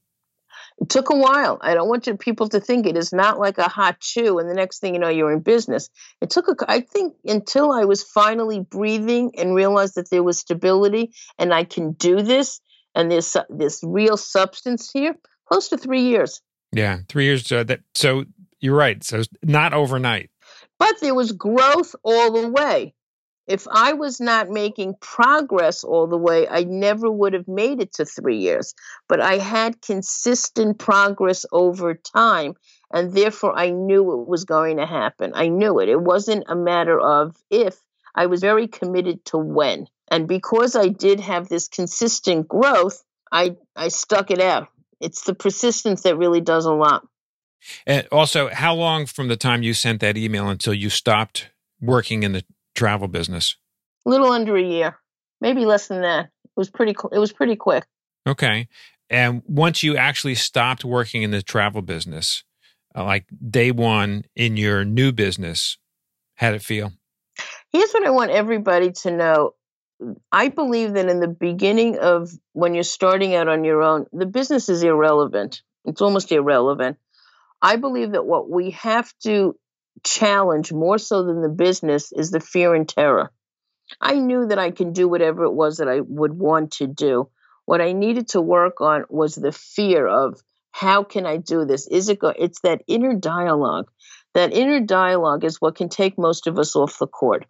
It 0.79 0.91
took 0.91 1.09
a 1.09 1.17
while. 1.17 1.59
I 1.63 1.75
don't 1.75 1.89
want 1.89 2.07
you 2.07 2.17
people 2.17 2.49
to 2.51 2.61
think 2.61 2.87
it 2.87 2.97
is 2.97 3.13
not 3.13 3.39
like 3.39 3.57
a 3.57 3.69
hot 3.69 3.99
chew, 4.01 4.39
and 4.39 4.49
the 4.49 4.55
next 4.55 4.79
thing 4.79 4.95
you 4.95 5.01
know, 5.01 5.09
you're 5.09 5.33
in 5.33 5.41
business. 5.41 5.89
It 6.21 6.29
took 6.29 6.49
a, 6.49 6.71
I 6.71 6.81
think, 6.81 7.15
until 7.25 7.73
I 7.73 7.85
was 7.85 8.03
finally 8.03 8.61
breathing 8.61 9.33
and 9.39 9.55
realized 9.55 9.95
that 9.95 10.11
there 10.11 10.23
was 10.23 10.39
stability 10.39 11.15
and 11.39 11.55
I 11.55 11.65
can 11.65 11.93
do 11.93 12.21
this, 12.21 12.61
and 12.95 13.11
there's 13.11 13.37
this 13.49 13.81
real 13.83 14.19
substance 14.19 14.91
here. 14.91 15.17
Close 15.47 15.69
to 15.69 15.79
three 15.79 16.03
years. 16.03 16.43
Yeah, 16.73 16.99
three 17.09 17.25
years. 17.25 17.51
Uh, 17.51 17.65
that 17.65 17.81
so 17.95 18.27
you're 18.67 18.77
right. 18.77 19.03
So 19.03 19.23
not 19.43 19.73
overnight. 19.73 20.31
But 20.79 20.97
there 21.01 21.15
was 21.15 21.33
growth 21.33 21.95
all 22.03 22.33
the 22.33 22.49
way. 22.49 22.95
If 23.47 23.69
I 23.71 23.93
was 23.93 24.21
not 24.21 24.51
making 24.51 24.97
progress 25.01 25.85
all 25.85 26.09
the 26.09 26.19
way, 26.19 26.49
I 26.49 26.65
never 26.65 27.09
would 27.09 27.33
have 27.33 27.47
made 27.47 27.81
it 27.81 27.95
to 27.95 28.05
three 28.05 28.39
years. 28.39 28.75
But 29.09 29.21
I 29.21 29.39
had 29.39 29.81
consistent 29.81 30.79
progress 30.79 31.47
over 31.53 31.95
time. 31.95 32.55
And 32.93 33.13
therefore, 33.13 33.57
I 33.57 33.71
knew 33.71 34.21
it 34.21 34.29
was 34.29 34.45
going 34.45 34.79
to 34.79 34.87
happen. 34.87 35.33
I 35.35 35.49
knew 35.49 35.79
it. 35.79 35.89
It 35.89 36.01
wasn't 36.01 36.45
a 36.49 36.57
matter 36.57 36.99
of 36.99 37.37
if, 37.51 37.81
I 38.15 38.27
was 38.27 38.41
very 38.41 38.67
committed 38.67 39.25
to 39.27 39.39
when. 39.39 39.87
And 40.09 40.27
because 40.27 40.75
I 40.75 40.89
did 40.89 41.21
have 41.21 41.49
this 41.49 41.69
consistent 41.69 42.49
growth, 42.49 43.03
I, 43.31 43.57
I 43.77 43.89
stuck 43.89 44.31
it 44.31 44.41
out. 44.41 44.69
It's 45.01 45.23
the 45.23 45.35
persistence 45.35 46.03
that 46.03 46.17
really 46.17 46.41
does 46.41 46.65
a 46.65 46.73
lot. 46.73 47.07
And 47.87 48.07
also, 48.13 48.49
how 48.49 48.75
long 48.75 49.07
from 49.07 49.29
the 49.29 49.37
time 49.37 49.63
you 49.63 49.75
sent 49.75 50.01
that 50.01 50.17
email 50.17 50.49
until 50.49 50.75
you 50.75 50.91
stopped 50.91 51.51
working 51.81 52.23
in 52.23 52.33
the 52.33 52.45
travel 52.75 53.09
business? 53.09 53.57
A 54.07 54.11
little 54.11 54.31
under 54.31 54.57
a 54.57 54.63
year, 54.63 54.99
maybe 55.41 55.65
less 55.65 55.89
than 55.89 56.03
that. 56.03 56.27
It 56.27 56.51
was 56.57 56.71
pretty. 56.71 56.95
It 57.13 57.19
was 57.19 57.33
pretty 57.33 57.57
quick. 57.57 57.85
Okay. 58.27 58.69
And 59.09 59.43
once 59.47 59.83
you 59.83 59.97
actually 59.97 60.35
stopped 60.35 60.85
working 60.85 61.23
in 61.23 61.31
the 61.31 61.43
travel 61.43 61.83
business, 61.83 62.43
uh, 62.97 63.05
like 63.05 63.27
day 63.49 63.71
one 63.71 64.25
in 64.35 64.57
your 64.57 64.85
new 64.85 65.13
business, 65.13 65.79
how 66.35 66.51
did 66.51 66.57
it 66.57 66.65
feel? 66.65 66.93
Here's 67.73 67.93
what 67.93 68.07
I 68.07 68.11
want 68.11 68.31
everybody 68.31 68.93
to 68.93 69.11
know. 69.11 69.53
I 70.33 70.49
believe 70.49 70.95
that 70.95 71.09
in 71.09 71.21
the 71.21 71.29
beginning 71.29 71.99
of 71.99 72.31
when 72.53 72.75
you're 72.75 72.85
starting 72.85 73.35
out 73.35 73.49
on 73.49 73.65
your 73.65 73.83
own, 73.83 74.07
the 74.13 74.27
business 74.27 74.69
is 74.69 74.83
irrelevant. 74.83 75.63
It's 75.85 76.03
almost 76.03 76.33
irrelevant. 76.33 76.99
I 77.67 77.75
believe 77.75 78.13
that 78.13 78.25
what 78.25 78.49
we 78.49 78.71
have 78.71 79.13
to 79.25 79.57
challenge 80.05 80.73
more 80.73 80.99
so 80.99 81.25
than 81.25 81.43
the 81.43 81.49
business 81.49 82.13
is 82.13 82.31
the 82.31 82.39
fear 82.39 82.77
and 82.77 82.89
terror. 82.89 83.33
I 84.01 84.21
knew 84.21 84.47
that 84.47 84.59
I 84.61 84.71
can 84.71 84.93
do 84.93 85.09
whatever 85.09 85.43
it 85.43 85.53
was 85.53 85.79
that 85.79 85.89
I 85.89 85.99
would 85.99 86.33
want 86.33 86.75
to 86.75 86.87
do. 86.87 87.29
What 87.65 87.81
I 87.81 87.91
needed 87.91 88.29
to 88.29 88.41
work 88.41 88.81
on 88.81 89.05
was 89.11 89.35
the 89.35 89.51
fear 89.51 90.07
of 90.07 90.41
how 90.71 91.03
can 91.03 91.27
I 91.27 91.39
do 91.39 91.65
this? 91.65 91.89
Is 91.89 92.09
it 92.09 92.21
go? 92.21 92.29
It's 92.29 92.61
that 92.61 92.83
inner 92.87 93.15
dialogue. 93.15 93.91
That 94.35 94.53
inner 94.53 94.79
dialogue 94.79 95.43
is 95.43 95.61
what 95.61 95.75
can 95.75 95.89
take 95.89 96.17
most 96.17 96.47
of 96.47 96.61
us 96.61 96.77
off 96.77 97.01
the 97.01 97.09
court. 97.09 97.47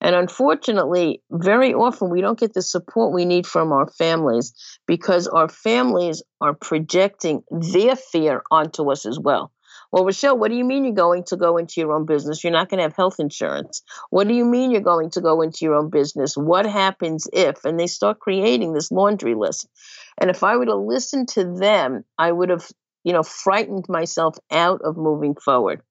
And 0.00 0.16
unfortunately, 0.16 1.22
very 1.30 1.74
often 1.74 2.10
we 2.10 2.22
don't 2.22 2.40
get 2.40 2.54
the 2.54 2.62
support 2.62 3.12
we 3.12 3.24
need 3.24 3.46
from 3.46 3.70
our 3.70 3.86
families 3.86 4.52
because 4.88 5.28
our 5.28 5.48
families 5.48 6.24
are 6.40 6.54
projecting 6.54 7.44
their 7.52 7.94
fear 7.94 8.42
onto 8.50 8.90
us 8.90 9.06
as 9.06 9.20
well. 9.20 9.52
Well, 9.92 10.04
Rochelle, 10.04 10.38
what 10.38 10.50
do 10.50 10.56
you 10.56 10.64
mean 10.64 10.84
you're 10.84 10.94
going 10.94 11.24
to 11.24 11.36
go 11.36 11.56
into 11.56 11.80
your 11.80 11.92
own 11.92 12.06
business? 12.06 12.44
You're 12.44 12.52
not 12.52 12.68
going 12.68 12.78
to 12.78 12.84
have 12.84 12.94
health 12.94 13.16
insurance. 13.18 13.82
What 14.10 14.28
do 14.28 14.34
you 14.34 14.44
mean 14.44 14.70
you're 14.70 14.80
going 14.80 15.10
to 15.10 15.20
go 15.20 15.40
into 15.40 15.64
your 15.64 15.74
own 15.74 15.90
business? 15.90 16.36
What 16.36 16.64
happens 16.64 17.26
if? 17.32 17.64
And 17.64 17.78
they 17.78 17.88
start 17.88 18.20
creating 18.20 18.72
this 18.72 18.92
laundry 18.92 19.34
list. 19.34 19.68
And 20.20 20.30
if 20.30 20.44
I 20.44 20.56
were 20.56 20.66
to 20.66 20.76
listen 20.76 21.26
to 21.34 21.56
them, 21.58 22.04
I 22.16 22.30
would 22.30 22.50
have, 22.50 22.66
you 23.02 23.12
know, 23.12 23.24
frightened 23.24 23.86
myself 23.88 24.36
out 24.50 24.80
of 24.82 24.96
moving 24.96 25.34
forward. 25.34 25.82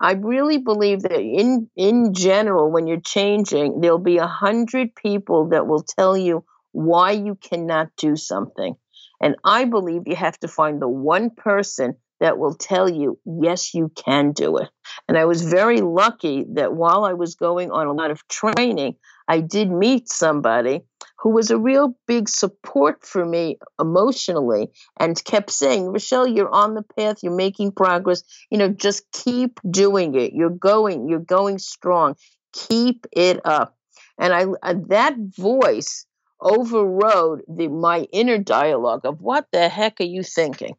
I 0.00 0.12
really 0.12 0.58
believe 0.58 1.02
that 1.02 1.20
in 1.20 1.68
in 1.76 2.14
general, 2.14 2.70
when 2.70 2.86
you're 2.86 3.00
changing, 3.00 3.80
there'll 3.80 3.98
be 3.98 4.16
a 4.16 4.26
hundred 4.26 4.94
people 4.94 5.48
that 5.48 5.66
will 5.66 5.82
tell 5.82 6.16
you 6.16 6.44
why 6.72 7.10
you 7.12 7.34
cannot 7.34 7.88
do 7.96 8.16
something. 8.16 8.76
And 9.20 9.36
I 9.44 9.66
believe 9.66 10.02
you 10.06 10.16
have 10.16 10.38
to 10.40 10.48
find 10.48 10.80
the 10.80 10.88
one 10.88 11.30
person 11.30 11.96
that 12.20 12.38
will 12.38 12.54
tell 12.54 12.88
you, 12.88 13.18
yes, 13.24 13.74
you 13.74 13.90
can 13.96 14.32
do 14.32 14.58
it. 14.58 14.68
And 15.08 15.16
I 15.16 15.24
was 15.24 15.42
very 15.42 15.80
lucky 15.80 16.44
that 16.54 16.74
while 16.74 17.04
I 17.04 17.14
was 17.14 17.34
going 17.34 17.70
on 17.70 17.86
a 17.86 17.92
lot 17.92 18.10
of 18.10 18.26
training, 18.28 18.96
I 19.26 19.40
did 19.40 19.70
meet 19.70 20.08
somebody 20.08 20.82
who 21.20 21.30
was 21.30 21.50
a 21.50 21.58
real 21.58 21.94
big 22.06 22.28
support 22.28 23.04
for 23.04 23.24
me 23.24 23.58
emotionally 23.80 24.70
and 24.98 25.22
kept 25.24 25.50
saying, 25.50 25.86
Rochelle, 25.86 26.26
you're 26.26 26.52
on 26.52 26.74
the 26.74 26.82
path, 26.82 27.22
you're 27.22 27.34
making 27.34 27.72
progress. 27.72 28.22
You 28.50 28.58
know, 28.58 28.68
just 28.68 29.04
keep 29.12 29.60
doing 29.70 30.14
it. 30.14 30.32
You're 30.32 30.50
going, 30.50 31.08
you're 31.08 31.20
going 31.20 31.58
strong. 31.58 32.16
Keep 32.52 33.06
it 33.12 33.40
up. 33.44 33.76
And 34.18 34.32
I 34.32 34.44
uh, 34.62 34.74
that 34.88 35.14
voice 35.18 36.06
overrode 36.40 37.42
the 37.48 37.68
my 37.68 38.00
inner 38.12 38.38
dialogue 38.38 39.04
of 39.04 39.20
what 39.20 39.46
the 39.52 39.68
heck 39.68 40.00
are 40.00 40.04
you 40.04 40.22
thinking? 40.22 40.74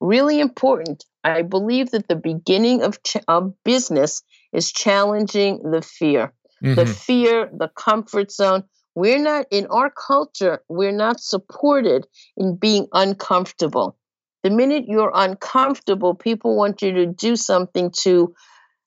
Really 0.00 0.40
important. 0.40 1.04
I 1.24 1.42
believe 1.42 1.90
that 1.90 2.08
the 2.08 2.16
beginning 2.16 2.82
of, 2.82 3.02
ch- 3.02 3.16
of 3.28 3.52
business 3.64 4.22
is 4.52 4.72
challenging 4.72 5.70
the 5.70 5.82
fear, 5.82 6.32
mm-hmm. 6.62 6.74
the 6.74 6.86
fear, 6.86 7.50
the 7.52 7.68
comfort 7.68 8.30
zone. 8.30 8.64
We're 8.94 9.20
not 9.20 9.46
in 9.50 9.66
our 9.66 9.90
culture, 9.90 10.60
we're 10.68 10.92
not 10.92 11.20
supported 11.20 12.06
in 12.36 12.56
being 12.56 12.86
uncomfortable. 12.92 13.98
The 14.42 14.50
minute 14.50 14.84
you're 14.86 15.12
uncomfortable, 15.14 16.14
people 16.14 16.56
want 16.56 16.80
you 16.80 16.92
to 16.92 17.06
do 17.06 17.36
something 17.36 17.90
to, 18.02 18.34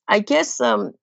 I 0.07 0.19
guess, 0.19 0.61
um, 0.61 0.93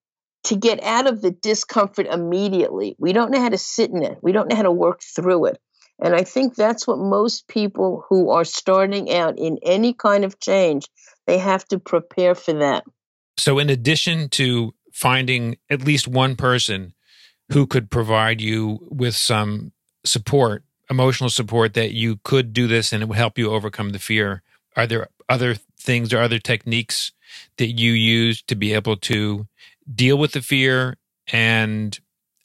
to 0.45 0.57
get 0.57 0.83
out 0.83 1.07
of 1.07 1.21
the 1.21 1.31
discomfort 1.31 2.07
immediately. 2.07 2.97
We 2.99 3.13
don't 3.13 3.31
know 3.31 3.41
how 3.41 3.49
to 3.49 3.59
sit 3.59 3.91
in 3.91 4.03
it. 4.03 4.19
We 4.23 4.33
don't 4.33 4.49
know 4.49 4.57
how 4.57 4.63
to 4.63 4.73
work 4.73 5.03
through 5.03 5.47
it. 5.47 5.59
And 5.99 6.15
I 6.15 6.23
think 6.23 6.55
that's 6.55 6.87
what 6.87 6.99
most 6.99 7.49
people 7.49 8.05
who 8.09 8.31
are 8.31 8.45
starting 8.45 9.13
out 9.13 9.39
in 9.39 9.59
any 9.63 9.95
kind 9.95 10.25
of 10.25 10.39
change, 10.41 10.87
they 11.27 11.39
have 11.39 11.65
to 11.69 11.79
prepare 11.79 12.35
for 12.35 12.53
that. 12.55 12.85
So, 13.39 13.59
in 13.59 13.71
addition 13.71 14.29
to 14.31 14.75
finding 14.93 15.57
at 15.71 15.85
least 15.85 16.09
one 16.09 16.37
person 16.37 16.95
who 17.53 17.67
could 17.67 17.91
provide 17.91 18.41
you 18.41 18.79
with 18.91 19.15
some 19.15 19.73
support, 20.05 20.65
emotional 20.91 21.31
support 21.31 21.75
that 21.75 21.93
you 21.93 22.19
could 22.25 22.53
do 22.53 22.67
this 22.67 22.93
and 22.93 23.03
it 23.03 23.09
would 23.09 23.19
help 23.19 23.39
you 23.39 23.51
overcome 23.51 23.91
the 23.91 23.99
fear, 23.99 24.43
are 24.75 24.87
there 24.87 25.09
other 25.29 25.55
things 25.79 26.13
or 26.13 26.21
other 26.21 26.39
techniques 26.39 27.13
that 27.59 27.73
you 27.73 27.93
use 27.93 28.43
to 28.43 28.55
be 28.55 28.73
able 28.73 28.97
to 28.97 29.47
deal 29.93 30.17
with 30.17 30.33
the 30.33 30.43
fear 30.43 30.97
and 31.33 31.99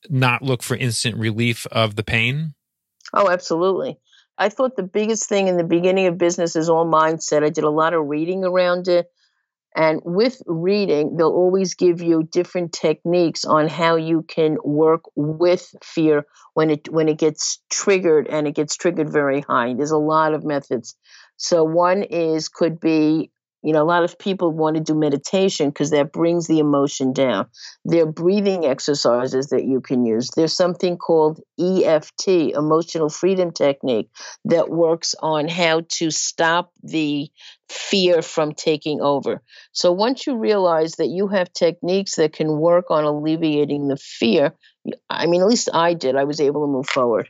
not 0.10 0.42
look 0.42 0.64
for 0.64 0.76
instant 0.76 1.18
relief 1.18 1.68
of 1.72 1.96
the 1.96 2.04
pain? 2.04 2.54
Oh, 3.14 3.30
absolutely. 3.30 4.00
I 4.38 4.50
thought 4.50 4.76
the 4.76 4.84
biggest 4.84 5.28
thing 5.28 5.48
in 5.48 5.58
the 5.58 5.64
beginning 5.64 6.08
of 6.08 6.18
business 6.18 6.56
is 6.56 6.70
all 6.70 6.86
mindset. 6.86 7.44
I 7.44 7.50
did 7.50 7.64
a 7.64 7.70
lot 7.70 7.94
of 7.94 8.08
reading 8.08 8.44
around 8.44 8.88
it. 8.88 9.08
And 9.76 10.02
with 10.06 10.42
reading, 10.48 11.18
they'll 11.18 11.30
always 11.30 11.76
give 11.76 12.02
you 12.02 12.24
different 12.24 12.74
techniques 12.74 13.46
on 13.46 13.68
how 13.70 13.96
you 13.98 14.24
can 14.24 14.58
work 14.64 15.04
with 15.16 15.70
fear 15.84 16.26
when 16.56 16.72
it 16.72 16.90
when 16.90 17.10
it 17.10 17.20
gets 17.20 17.62
triggered 17.70 18.28
and 18.28 18.48
it 18.48 18.56
gets 18.56 18.76
triggered 18.76 19.12
very 19.14 19.42
high. 19.42 19.74
There's 19.76 19.92
a 19.92 19.98
lot 19.98 20.34
of 20.34 20.44
methods. 20.46 20.96
So 21.38 21.64
one 21.64 22.04
is 22.04 22.50
could 22.50 22.80
be 22.80 23.32
You 23.64 23.74
know, 23.74 23.84
a 23.84 23.86
lot 23.86 24.04
of 24.04 24.18
people 24.18 24.52
want 24.52 24.76
to 24.76 24.82
do 24.82 24.96
meditation 24.96 25.70
because 25.70 25.92
that 25.92 26.12
brings 26.12 26.48
the 26.48 26.60
emotion 26.60 27.14
down. 27.14 27.48
There 27.86 28.04
are 28.04 28.12
breathing 28.12 28.66
exercises 28.66 29.50
that 29.50 29.66
you 29.66 29.82
can 29.82 30.06
use. 30.06 30.30
There's 30.36 30.56
something 30.56 30.98
called 30.98 31.40
EFT, 31.60 32.28
Emotional 32.56 33.10
Freedom 33.10 33.52
Technique, 33.52 34.10
that 34.46 34.70
works 34.70 35.14
on 35.22 35.48
how 35.48 35.82
to 35.90 36.10
stop 36.10 36.72
the 36.84 37.30
fear 37.70 38.22
from 38.22 38.54
taking 38.54 39.02
over. 39.02 39.42
So 39.72 39.92
once 39.92 40.26
you 40.26 40.38
realize 40.38 40.94
that 40.94 41.08
you 41.08 41.28
have 41.28 41.54
techniques 41.54 42.16
that 42.16 42.34
can 42.34 42.58
work 42.58 42.90
on 42.90 43.04
alleviating 43.04 43.88
the 43.88 43.98
fear, 43.98 44.54
I 45.10 45.28
mean, 45.28 45.42
at 45.42 45.48
least 45.48 45.70
I 45.74 45.94
did, 45.94 46.16
I 46.16 46.24
was 46.24 46.40
able 46.40 46.66
to 46.66 46.72
move 46.72 46.88
forward. 46.88 47.30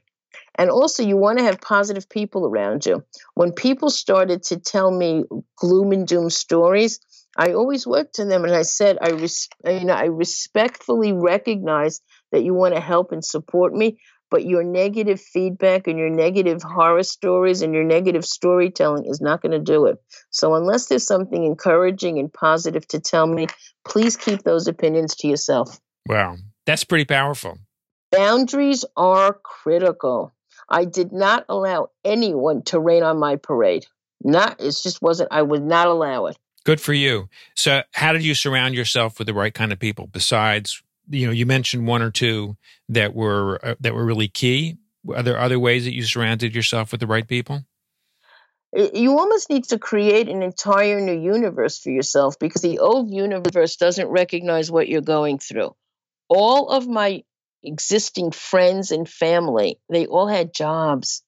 And 0.56 0.70
also, 0.70 1.04
you 1.04 1.18
want 1.18 1.40
to 1.40 1.46
have 1.46 1.62
positive 1.62 2.10
people 2.10 2.46
around 2.46 2.86
you. 2.86 3.04
When 3.36 3.54
people 3.54 3.90
started 3.90 4.44
to 4.44 4.60
tell 4.60 4.92
me 4.92 5.24
gloom 5.56 5.92
and 5.92 6.08
doom 6.08 6.30
stories, 6.30 7.00
I 7.38 7.54
always 7.54 7.88
went 7.88 8.14
to 8.14 8.26
them 8.26 8.44
and 8.44 8.54
I 8.54 8.64
said, 8.64 8.98
I, 9.02 9.12
res- 9.12 9.48
you 9.66 9.86
know, 9.86 9.94
I 9.94 10.06
respectfully 10.06 11.14
recognize 11.14 12.02
that 12.32 12.44
you 12.44 12.54
want 12.54 12.76
to 12.76 12.82
help 12.82 13.14
and 13.14 13.24
support 13.24 13.74
me, 13.74 14.00
but 14.30 14.46
your 14.46 14.64
negative 14.64 15.22
feedback 15.22 15.88
and 15.88 15.98
your 15.98 16.10
negative 16.10 16.62
horror 16.62 17.04
stories 17.04 17.62
and 17.62 17.74
your 17.74 17.86
negative 17.86 18.26
storytelling 18.26 19.06
is 19.06 19.22
not 19.22 19.42
going 19.42 19.54
to 19.54 19.60
do 19.60 19.86
it. 19.86 19.98
So, 20.30 20.56
unless 20.56 20.88
there's 20.88 21.08
something 21.08 21.44
encouraging 21.44 22.20
and 22.20 22.32
positive 22.32 22.86
to 22.90 23.00
tell 23.00 23.28
me, 23.28 23.48
please 23.86 24.18
keep 24.18 24.44
those 24.44 24.68
opinions 24.68 25.16
to 25.18 25.28
yourself. 25.28 25.80
Wow, 26.08 26.36
that's 26.66 26.84
pretty 26.84 27.06
powerful. 27.06 27.60
Boundaries 28.12 28.84
are 28.98 29.40
critical. 29.42 30.34
I 30.72 30.86
did 30.86 31.12
not 31.12 31.46
allow 31.50 31.90
anyone 32.06 32.64
to 32.64 32.80
rain 32.80 33.04
on 33.04 33.20
my 33.20 33.36
parade. 33.36 33.86
Not, 34.24 34.62
it 34.62 34.78
just 34.82 35.02
wasn't, 35.02 35.30
I 35.32 35.42
would 35.42 35.64
not 35.64 35.88
allow 35.88 36.28
it. 36.28 36.38
Good 36.64 36.80
for 36.80 36.94
you. 36.94 37.28
So, 37.56 37.84
how 37.92 38.14
did 38.14 38.24
you 38.24 38.36
surround 38.36 38.76
yourself 38.76 39.18
with 39.18 39.28
the 39.28 39.34
right 39.34 39.54
kind 39.54 39.74
of 39.74 39.80
people 39.80 40.08
besides, 40.08 40.82
you 41.10 41.26
know, 41.26 41.34
you 41.34 41.46
mentioned 41.46 41.88
one 41.88 42.02
or 42.02 42.12
two 42.12 42.56
that 42.90 43.16
were 43.16 43.60
uh, 43.64 43.76
that 43.80 43.94
were 43.94 44.06
really 44.06 44.28
key. 44.28 44.78
Are 45.14 45.24
there 45.24 45.40
other 45.40 45.60
ways 45.60 45.86
that 45.86 45.94
you 45.94 46.04
surrounded 46.04 46.54
yourself 46.54 46.92
with 46.92 47.02
the 47.02 47.08
right 47.08 47.28
people? 47.28 47.66
You 48.74 49.18
almost 49.18 49.50
need 49.50 49.66
to 49.66 49.80
create 49.80 50.30
an 50.30 50.44
entire 50.44 51.02
new 51.02 51.20
universe 51.20 51.80
for 51.80 51.90
yourself 51.90 52.40
because 52.40 52.62
the 52.62 52.80
old 52.80 53.12
universe 53.12 53.76
doesn't 53.76 54.08
recognize 54.08 54.72
what 54.72 54.88
you're 54.88 55.02
going 55.02 55.40
through. 55.40 55.76
All 56.30 56.70
of 56.70 56.88
my 56.88 57.24
existing 57.64 58.32
friends 58.32 58.92
and 58.92 59.08
family, 59.08 59.80
they 59.90 60.06
all 60.06 60.28
had 60.28 60.54
jobs. 60.54 61.24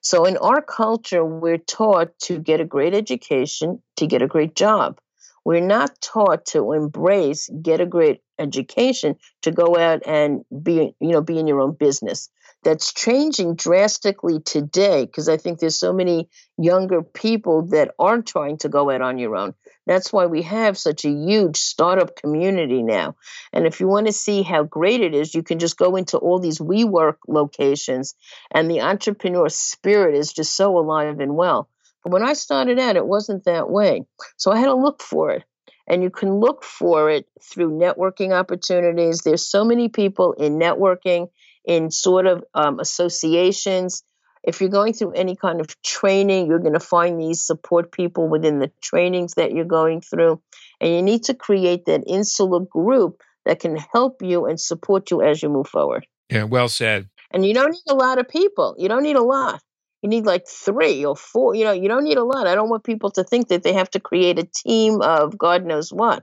So 0.00 0.24
in 0.24 0.36
our 0.38 0.62
culture, 0.62 1.24
we're 1.24 1.58
taught 1.58 2.18
to 2.24 2.38
get 2.38 2.60
a 2.60 2.64
great 2.64 2.94
education, 2.94 3.82
to 3.96 4.06
get 4.06 4.22
a 4.22 4.26
great 4.26 4.54
job. 4.54 4.98
We're 5.44 5.60
not 5.60 6.00
taught 6.00 6.46
to 6.46 6.72
embrace, 6.72 7.48
get 7.62 7.80
a 7.80 7.86
great 7.86 8.20
education, 8.38 9.16
to 9.42 9.50
go 9.50 9.76
out 9.76 10.02
and 10.04 10.44
be, 10.62 10.94
you 11.00 11.08
know, 11.08 11.22
be 11.22 11.38
in 11.38 11.46
your 11.46 11.60
own 11.60 11.74
business. 11.74 12.28
That's 12.64 12.92
changing 12.92 13.54
drastically 13.54 14.40
today 14.40 15.06
because 15.06 15.28
I 15.28 15.36
think 15.36 15.58
there's 15.58 15.78
so 15.78 15.92
many 15.92 16.28
younger 16.58 17.02
people 17.02 17.62
that 17.68 17.94
aren't 17.98 18.26
trying 18.26 18.58
to 18.58 18.68
go 18.68 18.90
out 18.90 19.00
on 19.00 19.18
your 19.18 19.36
own. 19.36 19.54
That's 19.88 20.12
why 20.12 20.26
we 20.26 20.42
have 20.42 20.76
such 20.76 21.06
a 21.06 21.10
huge 21.10 21.56
startup 21.56 22.14
community 22.14 22.82
now. 22.82 23.16
And 23.54 23.66
if 23.66 23.80
you 23.80 23.88
want 23.88 24.06
to 24.06 24.12
see 24.12 24.42
how 24.42 24.62
great 24.62 25.00
it 25.00 25.14
is, 25.14 25.34
you 25.34 25.42
can 25.42 25.58
just 25.58 25.78
go 25.78 25.96
into 25.96 26.18
all 26.18 26.38
these 26.38 26.58
WeWork 26.58 27.16
locations, 27.26 28.14
and 28.52 28.70
the 28.70 28.82
entrepreneur 28.82 29.48
spirit 29.48 30.14
is 30.14 30.34
just 30.34 30.54
so 30.54 30.76
alive 30.78 31.20
and 31.20 31.34
well. 31.34 31.70
But 32.04 32.12
when 32.12 32.22
I 32.22 32.34
started 32.34 32.78
out, 32.78 32.96
it 32.96 33.06
wasn't 33.06 33.44
that 33.44 33.70
way. 33.70 34.02
So 34.36 34.52
I 34.52 34.58
had 34.58 34.66
to 34.66 34.74
look 34.74 35.02
for 35.02 35.30
it. 35.30 35.44
And 35.86 36.02
you 36.02 36.10
can 36.10 36.34
look 36.34 36.64
for 36.64 37.10
it 37.10 37.24
through 37.42 37.70
networking 37.70 38.38
opportunities. 38.38 39.22
There's 39.22 39.46
so 39.46 39.64
many 39.64 39.88
people 39.88 40.34
in 40.34 40.58
networking, 40.58 41.30
in 41.64 41.90
sort 41.90 42.26
of 42.26 42.44
um, 42.52 42.78
associations 42.78 44.02
if 44.42 44.60
you're 44.60 44.70
going 44.70 44.92
through 44.92 45.12
any 45.12 45.36
kind 45.36 45.60
of 45.60 45.80
training, 45.82 46.46
you're 46.46 46.58
going 46.58 46.74
to 46.74 46.80
find 46.80 47.20
these 47.20 47.42
support 47.42 47.92
people 47.92 48.28
within 48.28 48.58
the 48.58 48.70
trainings 48.82 49.34
that 49.34 49.52
you're 49.52 49.64
going 49.64 50.00
through. 50.00 50.40
And 50.80 50.92
you 50.92 51.02
need 51.02 51.24
to 51.24 51.34
create 51.34 51.86
that 51.86 52.04
insular 52.06 52.60
group 52.60 53.22
that 53.44 53.60
can 53.60 53.76
help 53.76 54.22
you 54.22 54.46
and 54.46 54.60
support 54.60 55.10
you 55.10 55.22
as 55.22 55.42
you 55.42 55.48
move 55.48 55.68
forward. 55.68 56.06
Yeah, 56.30 56.44
well 56.44 56.68
said. 56.68 57.08
And 57.30 57.44
you 57.44 57.54
don't 57.54 57.70
need 57.70 57.90
a 57.90 57.94
lot 57.94 58.18
of 58.18 58.28
people. 58.28 58.74
You 58.78 58.88
don't 58.88 59.02
need 59.02 59.16
a 59.16 59.22
lot. 59.22 59.60
You 60.02 60.08
need 60.08 60.26
like 60.26 60.46
three 60.46 61.04
or 61.04 61.16
four. 61.16 61.54
You 61.54 61.64
know, 61.64 61.72
you 61.72 61.88
don't 61.88 62.04
need 62.04 62.18
a 62.18 62.24
lot. 62.24 62.46
I 62.46 62.54
don't 62.54 62.68
want 62.68 62.84
people 62.84 63.10
to 63.12 63.24
think 63.24 63.48
that 63.48 63.62
they 63.62 63.72
have 63.72 63.90
to 63.90 64.00
create 64.00 64.38
a 64.38 64.44
team 64.44 65.00
of 65.00 65.36
God 65.36 65.64
knows 65.64 65.92
what. 65.92 66.22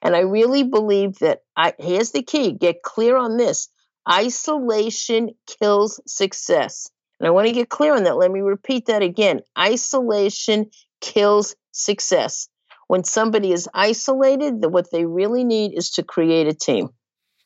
And 0.00 0.16
I 0.16 0.20
really 0.20 0.62
believe 0.62 1.18
that 1.18 1.40
I 1.56 1.74
here's 1.78 2.12
the 2.12 2.22
key 2.22 2.52
get 2.52 2.82
clear 2.82 3.16
on 3.16 3.36
this 3.36 3.68
isolation 4.10 5.30
kills 5.46 6.00
success. 6.06 6.90
And 7.22 7.28
I 7.28 7.30
want 7.30 7.46
to 7.46 7.52
get 7.54 7.68
clear 7.68 7.94
on 7.94 8.02
that. 8.02 8.16
Let 8.16 8.32
me 8.32 8.40
repeat 8.40 8.86
that 8.86 9.00
again. 9.00 9.42
Isolation 9.56 10.68
kills 11.00 11.54
success. 11.70 12.48
When 12.88 13.04
somebody 13.04 13.52
is 13.52 13.68
isolated, 13.72 14.66
what 14.66 14.90
they 14.90 15.04
really 15.04 15.44
need 15.44 15.72
is 15.72 15.92
to 15.92 16.02
create 16.02 16.48
a 16.48 16.52
team. 16.52 16.88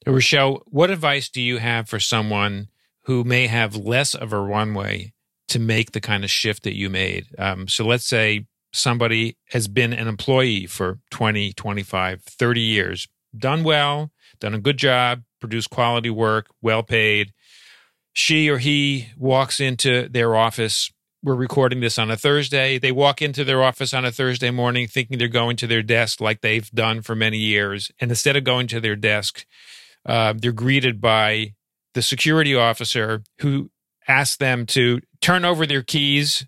Rochelle, 0.06 0.62
what 0.64 0.90
advice 0.90 1.28
do 1.28 1.42
you 1.42 1.58
have 1.58 1.90
for 1.90 2.00
someone 2.00 2.68
who 3.02 3.22
may 3.22 3.48
have 3.48 3.76
less 3.76 4.14
of 4.14 4.32
a 4.32 4.40
runway 4.40 5.12
to 5.48 5.58
make 5.58 5.92
the 5.92 6.00
kind 6.00 6.24
of 6.24 6.30
shift 6.30 6.62
that 6.62 6.74
you 6.74 6.88
made? 6.88 7.26
Um, 7.38 7.68
so 7.68 7.84
let's 7.84 8.06
say 8.06 8.46
somebody 8.72 9.36
has 9.50 9.68
been 9.68 9.92
an 9.92 10.08
employee 10.08 10.64
for 10.64 11.00
20, 11.10 11.52
25, 11.52 12.22
30 12.22 12.60
years, 12.62 13.08
done 13.36 13.62
well, 13.62 14.10
done 14.40 14.54
a 14.54 14.58
good 14.58 14.78
job, 14.78 15.22
produced 15.38 15.68
quality 15.68 16.10
work, 16.10 16.46
well 16.62 16.82
paid, 16.82 17.34
she 18.16 18.48
or 18.48 18.57
he 18.57 19.11
walks 19.18 19.61
into 19.61 20.09
their 20.09 20.35
office. 20.35 20.90
We're 21.22 21.35
recording 21.35 21.81
this 21.81 21.98
on 21.98 22.11
a 22.11 22.16
Thursday. 22.16 22.79
They 22.79 22.90
walk 22.90 23.20
into 23.20 23.44
their 23.44 23.62
office 23.62 23.92
on 23.92 24.07
a 24.07 24.11
Thursday 24.11 24.50
morning 24.50 24.88
thinking 24.88 25.18
they're 25.18 25.29
going 25.29 25.59
to 25.59 25.66
their 25.66 25.83
desk 25.83 26.18
like 26.22 26.40
they've 26.40 26.70
done 26.70 27.02
for 27.02 27.14
many 27.14 27.37
years. 27.37 27.90
And 28.00 28.11
instead 28.11 28.35
of 28.35 28.42
going 28.42 28.68
to 28.68 28.81
their 28.81 28.96
desk, 28.96 29.44
uh, 30.07 30.33
they're 30.35 30.52
greeted 30.52 30.98
by 30.98 31.52
the 31.92 32.00
security 32.00 32.55
officer 32.55 33.22
who 33.40 33.70
asks 34.09 34.38
them 34.38 34.64
to 34.68 35.02
turn 35.20 35.44
over 35.44 35.66
their 35.66 35.83
keys, 35.83 36.46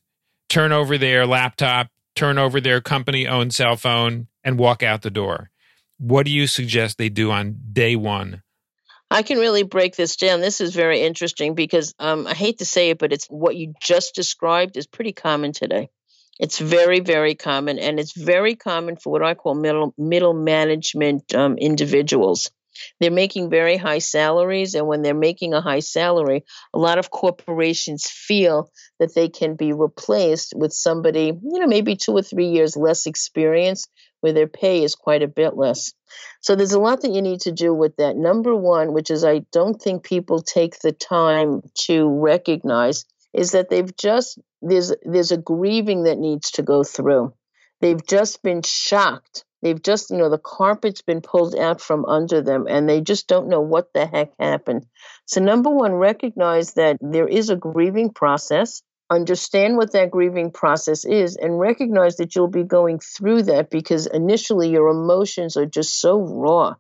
turn 0.48 0.72
over 0.72 0.96
their 0.96 1.26
laptop, 1.26 1.88
turn 2.16 2.38
over 2.38 2.62
their 2.62 2.81
company 2.81 3.28
owned 3.28 3.52
cell 3.52 3.76
phone, 3.76 4.28
and 4.42 4.59
walk 4.59 4.83
out 4.83 5.02
the 5.02 5.11
door. 5.11 5.50
What 5.98 6.24
do 6.24 6.33
you 6.33 6.46
suggest 6.46 6.96
they 6.96 7.11
do 7.11 7.31
on 7.31 7.59
day 7.74 7.94
one 7.94 8.42
I 9.10 9.22
can 9.22 9.38
really 9.38 9.62
break 9.62 9.96
this 9.96 10.16
down. 10.16 10.40
This 10.40 10.60
is 10.60 10.74
very 10.74 11.00
interesting 11.00 11.54
because 11.54 11.94
um, 11.98 12.26
I 12.26 12.34
hate 12.34 12.58
to 12.58 12.66
say 12.66 12.90
it, 12.90 12.98
but 12.98 13.12
it's 13.12 13.26
what 13.26 13.56
you 13.56 13.74
just 13.80 14.14
described 14.14 14.76
is 14.76 14.86
pretty 14.86 15.12
common 15.12 15.52
today. 15.52 15.88
It's 16.38 16.58
very, 16.58 17.00
very 17.00 17.34
common, 17.34 17.78
and 17.78 17.98
it's 17.98 18.16
very 18.16 18.54
common 18.54 18.96
for 18.96 19.10
what 19.10 19.24
I 19.24 19.34
call 19.34 19.54
middle 19.54 19.92
middle 19.98 20.34
management 20.34 21.34
um, 21.34 21.58
individuals. 21.58 22.50
They're 23.00 23.10
making 23.10 23.50
very 23.50 23.76
high 23.76 23.98
salaries, 23.98 24.76
and 24.76 24.86
when 24.86 25.02
they're 25.02 25.14
making 25.14 25.52
a 25.52 25.60
high 25.60 25.80
salary, 25.80 26.44
a 26.72 26.78
lot 26.78 26.98
of 26.98 27.10
corporations 27.10 28.06
feel 28.08 28.70
that 29.00 29.14
they 29.14 29.28
can 29.28 29.56
be 29.56 29.72
replaced 29.72 30.52
with 30.54 30.72
somebody, 30.72 31.32
you 31.42 31.58
know, 31.58 31.66
maybe 31.66 31.96
two 31.96 32.12
or 32.12 32.22
three 32.22 32.50
years 32.50 32.76
less 32.76 33.06
experience, 33.06 33.88
where 34.20 34.32
their 34.32 34.46
pay 34.46 34.84
is 34.84 34.94
quite 34.94 35.22
a 35.22 35.28
bit 35.28 35.56
less. 35.56 35.92
So 36.40 36.54
there's 36.54 36.72
a 36.72 36.80
lot 36.80 37.02
that 37.02 37.12
you 37.12 37.22
need 37.22 37.40
to 37.42 37.52
do 37.52 37.74
with 37.74 37.96
that. 37.96 38.16
Number 38.16 38.54
one, 38.54 38.92
which 38.92 39.10
is 39.10 39.24
I 39.24 39.40
don't 39.52 39.80
think 39.80 40.04
people 40.04 40.40
take 40.40 40.78
the 40.80 40.92
time 40.92 41.62
to 41.86 42.08
recognize, 42.08 43.04
is 43.32 43.52
that 43.52 43.68
they've 43.68 43.96
just 43.96 44.38
there's 44.62 44.92
there's 45.02 45.32
a 45.32 45.36
grieving 45.36 46.04
that 46.04 46.18
needs 46.18 46.52
to 46.52 46.62
go 46.62 46.82
through. 46.82 47.32
They've 47.80 48.04
just 48.06 48.42
been 48.42 48.62
shocked. 48.62 49.44
They've 49.62 49.80
just, 49.80 50.10
you 50.10 50.18
know, 50.18 50.30
the 50.30 50.38
carpet's 50.38 51.02
been 51.02 51.20
pulled 51.20 51.56
out 51.56 51.80
from 51.80 52.04
under 52.04 52.40
them 52.40 52.66
and 52.68 52.88
they 52.88 53.00
just 53.00 53.26
don't 53.26 53.48
know 53.48 53.60
what 53.60 53.92
the 53.92 54.06
heck 54.06 54.30
happened. 54.38 54.86
So, 55.26 55.40
number 55.40 55.70
one, 55.70 55.92
recognize 55.94 56.74
that 56.74 56.98
there 57.00 57.26
is 57.26 57.50
a 57.50 57.56
grieving 57.56 58.10
process 58.12 58.82
understand 59.10 59.76
what 59.76 59.92
that 59.92 60.10
grieving 60.10 60.50
process 60.50 61.04
is 61.04 61.36
and 61.36 61.58
recognize 61.58 62.16
that 62.16 62.34
you'll 62.34 62.48
be 62.48 62.64
going 62.64 62.98
through 62.98 63.42
that 63.44 63.70
because 63.70 64.06
initially 64.06 64.70
your 64.70 64.88
emotions 64.88 65.56
are 65.56 65.66
just 65.66 65.98
so 65.98 66.20
raw 66.20 66.74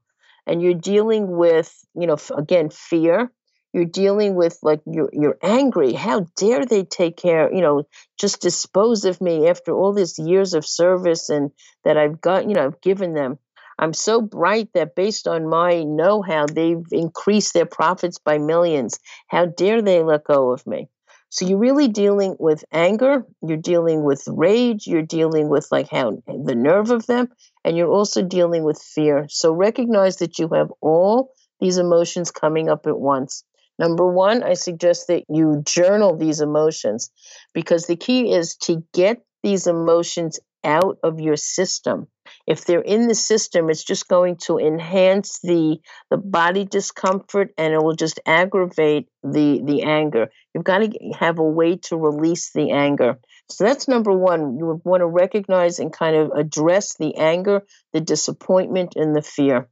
and 0.46 0.62
you're 0.62 0.74
dealing 0.74 1.36
with 1.36 1.74
you 1.94 2.06
know 2.06 2.16
again 2.36 2.70
fear. 2.70 3.30
You're 3.72 3.84
dealing 3.84 4.34
with 4.34 4.58
like 4.62 4.80
you're 4.86 5.10
you're 5.12 5.38
angry. 5.42 5.92
How 5.92 6.26
dare 6.36 6.66
they 6.66 6.84
take 6.84 7.16
care 7.16 7.52
you 7.52 7.62
know 7.62 7.84
just 8.18 8.42
dispose 8.42 9.04
of 9.04 9.20
me 9.20 9.48
after 9.48 9.72
all 9.72 9.92
these 9.92 10.18
years 10.18 10.54
of 10.54 10.66
service 10.66 11.30
and 11.30 11.50
that 11.84 11.96
I've 11.96 12.20
got 12.20 12.48
you 12.48 12.54
know 12.54 12.66
I've 12.66 12.80
given 12.80 13.14
them. 13.14 13.38
I'm 13.78 13.94
so 13.94 14.20
bright 14.20 14.70
that 14.74 14.96
based 14.96 15.28
on 15.28 15.48
my 15.48 15.84
know-how 15.84 16.46
they've 16.46 16.84
increased 16.90 17.54
their 17.54 17.64
profits 17.64 18.18
by 18.18 18.38
millions. 18.38 18.98
How 19.28 19.46
dare 19.46 19.82
they 19.82 20.02
let 20.02 20.24
go 20.24 20.50
of 20.50 20.66
me 20.66 20.88
So 21.30 21.46
you're 21.46 21.58
really 21.58 21.88
dealing 21.88 22.36
with 22.38 22.64
anger, 22.72 23.26
you're 23.42 23.56
dealing 23.58 24.02
with 24.02 24.24
rage, 24.28 24.86
you're 24.86 25.02
dealing 25.02 25.48
with 25.48 25.68
like 25.70 25.88
how 25.90 26.22
the 26.26 26.54
nerve 26.54 26.90
of 26.90 27.06
them, 27.06 27.28
and 27.64 27.76
you're 27.76 27.90
also 27.92 28.22
dealing 28.22 28.64
with 28.64 28.80
fear. 28.80 29.26
So 29.28 29.52
recognize 29.52 30.16
that 30.16 30.38
you 30.38 30.48
have 30.48 30.72
all 30.80 31.32
these 31.60 31.76
emotions 31.78 32.30
coming 32.30 32.68
up 32.68 32.86
at 32.86 32.98
once. 32.98 33.44
Number 33.78 34.06
one, 34.06 34.42
I 34.42 34.54
suggest 34.54 35.06
that 35.08 35.24
you 35.28 35.62
journal 35.64 36.16
these 36.16 36.40
emotions 36.40 37.10
because 37.52 37.86
the 37.86 37.96
key 37.96 38.32
is 38.32 38.56
to 38.62 38.82
get 38.92 39.22
these 39.42 39.66
emotions 39.66 40.40
out 40.64 40.98
of 41.02 41.20
your 41.20 41.36
system. 41.36 42.06
If 42.46 42.64
they're 42.64 42.80
in 42.80 43.08
the 43.08 43.14
system, 43.14 43.70
it's 43.70 43.84
just 43.84 44.08
going 44.08 44.36
to 44.46 44.58
enhance 44.58 45.38
the 45.40 45.78
the 46.10 46.18
body 46.18 46.64
discomfort 46.64 47.52
and 47.56 47.72
it 47.72 47.82
will 47.82 47.94
just 47.94 48.20
aggravate 48.26 49.08
the 49.22 49.62
the 49.64 49.82
anger. 49.82 50.28
You've 50.54 50.64
got 50.64 50.78
to 50.78 50.90
have 51.18 51.38
a 51.38 51.44
way 51.44 51.76
to 51.84 51.96
release 51.96 52.52
the 52.52 52.70
anger. 52.72 53.18
So 53.50 53.64
that's 53.64 53.88
number 53.88 54.12
one. 54.12 54.58
You 54.58 54.80
want 54.84 55.00
to 55.00 55.06
recognize 55.06 55.78
and 55.78 55.92
kind 55.92 56.16
of 56.16 56.32
address 56.36 56.96
the 56.98 57.16
anger, 57.16 57.62
the 57.92 58.00
disappointment, 58.00 58.94
and 58.96 59.16
the 59.16 59.22
fear. 59.22 59.68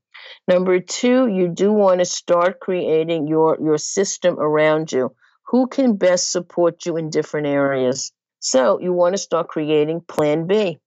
Number 0.49 0.81
two, 0.81 1.27
you 1.27 1.49
do 1.49 1.73
want 1.73 2.01
to 2.01 2.05
start 2.05 2.61
creating 2.61 3.27
your, 3.27 3.59
your 3.61 3.79
system 3.79 4.39
around 4.39 4.93
you. 4.93 5.15
Who 5.49 5.69
can 5.69 5.97
best 5.97 6.33
support 6.33 6.87
you 6.87 6.97
in 6.97 7.11
different 7.11 7.47
areas? 7.47 8.13
So 8.41 8.81
you 8.81 8.93
want 8.93 9.15
to 9.15 9.19
start 9.19 9.49
creating 9.49 10.03
plan 10.03 10.47
B. 10.47 10.79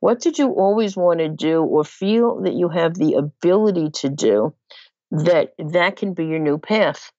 What 0.00 0.20
did 0.20 0.38
you 0.38 0.52
always 0.52 0.96
want 0.96 1.20
to 1.20 1.28
do 1.28 1.62
or 1.62 1.84
feel 1.84 2.42
that 2.42 2.54
you 2.54 2.68
have 2.68 2.94
the 2.94 3.14
ability 3.14 3.90
to 3.96 4.08
do 4.08 4.54
that 5.10 5.52
that 5.58 5.96
can 5.96 6.14
be 6.14 6.26
your 6.26 6.38
new 6.38 6.58
path? 6.58 7.10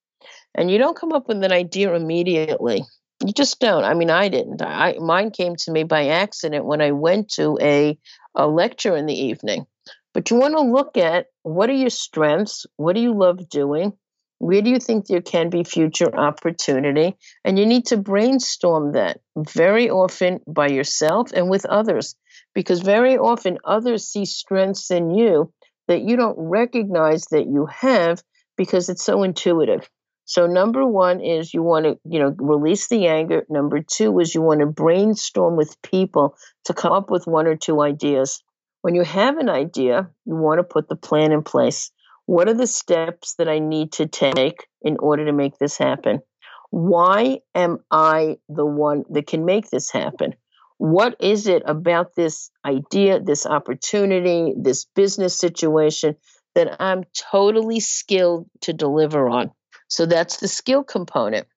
And 0.56 0.70
you 0.70 0.78
don't 0.78 0.98
come 0.98 1.14
up 1.14 1.28
with 1.28 1.44
an 1.44 1.52
idea 1.52 1.94
immediately. 1.94 2.84
You 3.24 3.34
just 3.34 3.60
don't. 3.60 3.84
I 3.84 3.94
mean, 3.94 4.10
I 4.10 4.30
didn't. 4.30 4.62
I 4.62 4.98
mine 5.00 5.32
came 5.32 5.56
to 5.58 5.72
me 5.72 5.84
by 5.84 6.08
accident 6.08 6.66
when 6.66 6.82
I 6.82 6.92
went 6.92 7.30
to 7.34 7.58
a 7.62 7.98
a 8.36 8.48
lecture 8.48 8.96
in 8.96 9.06
the 9.06 9.14
evening. 9.14 9.68
But 10.14 10.30
you 10.30 10.38
want 10.38 10.56
to 10.56 10.62
look 10.62 10.98
at 10.98 11.28
what 11.44 11.70
are 11.70 11.74
your 11.74 11.90
strengths? 11.92 12.66
What 12.78 12.96
do 12.96 13.02
you 13.02 13.14
love 13.14 13.48
doing? 13.48 13.94
Where 14.42 14.64
do 14.64 14.72
you 14.72 14.80
think 14.80 15.06
there 15.06 15.22
can 15.22 15.52
be 15.52 15.64
future 15.64 16.16
opportunity? 16.16 17.16
And 17.46 17.60
you 17.60 17.68
need 17.68 17.86
to 17.88 17.98
brainstorm 17.98 18.94
that 18.94 19.22
very 19.38 19.92
often 19.92 20.40
by 20.48 20.70
yourself 20.70 21.32
and 21.32 21.48
with 21.48 21.64
others, 21.68 22.16
because 22.56 22.82
very 22.82 23.20
often 23.20 23.60
others 23.64 24.08
see 24.08 24.26
strengths 24.26 24.90
in 24.90 25.12
you 25.12 25.54
that 25.88 26.02
you 26.02 26.16
don't 26.16 26.40
recognize 26.40 27.26
that 27.26 27.46
you 27.46 27.68
have 27.68 28.24
because 28.58 28.90
it's 28.90 29.04
so 29.04 29.22
intuitive. 29.22 29.88
So 30.26 30.48
number 30.48 30.88
one 30.88 31.22
is 31.22 31.54
you 31.54 31.62
want 31.62 31.86
to, 31.86 32.00
you 32.04 32.18
know, 32.18 32.34
release 32.40 32.88
the 32.88 33.06
anger. 33.06 33.44
Number 33.48 33.84
two 33.84 34.20
is 34.20 34.34
you 34.34 34.42
want 34.42 34.62
to 34.62 34.66
brainstorm 34.66 35.56
with 35.56 35.80
people 35.84 36.36
to 36.66 36.74
come 36.74 36.94
up 36.94 37.12
with 37.12 37.28
one 37.28 37.46
or 37.46 37.58
two 37.58 37.80
ideas. 37.80 38.42
When 38.82 38.96
you 38.96 39.04
have 39.04 39.38
an 39.38 39.50
idea, 39.50 40.10
you 40.26 40.36
want 40.36 40.58
to 40.58 40.64
put 40.64 40.90
the 40.90 40.96
plan 40.96 41.32
in 41.32 41.44
place. 41.44 41.92
What 42.32 42.48
are 42.48 42.54
the 42.54 42.66
steps 42.66 43.36
that 43.40 43.50
I 43.50 43.60
need 43.60 43.92
to 43.92 44.08
take 44.08 44.66
in 44.82 44.96
order 45.00 45.26
to 45.26 45.34
make 45.34 45.58
this 45.58 45.78
happen? 45.78 46.22
Why 46.70 47.40
am 47.54 47.80
I 47.92 48.38
the 48.48 48.66
one 48.66 49.04
that 49.10 49.28
can 49.28 49.44
make 49.44 49.70
this 49.70 49.92
happen? 49.92 50.36
What 50.78 51.18
is 51.20 51.48
it 51.48 51.62
about 51.66 52.16
this 52.16 52.50
idea, 52.64 53.20
this 53.20 53.46
opportunity, 53.46 54.54
this 54.58 54.86
business 54.96 55.38
situation 55.38 56.16
that 56.56 56.82
I'm 56.82 57.04
totally 57.34 57.82
skilled 57.82 58.50
to 58.62 58.72
deliver 58.72 59.28
on? 59.28 59.52
So 59.90 60.06
that's 60.06 60.38
the 60.38 60.48
skill 60.48 60.86
component. 60.86 61.48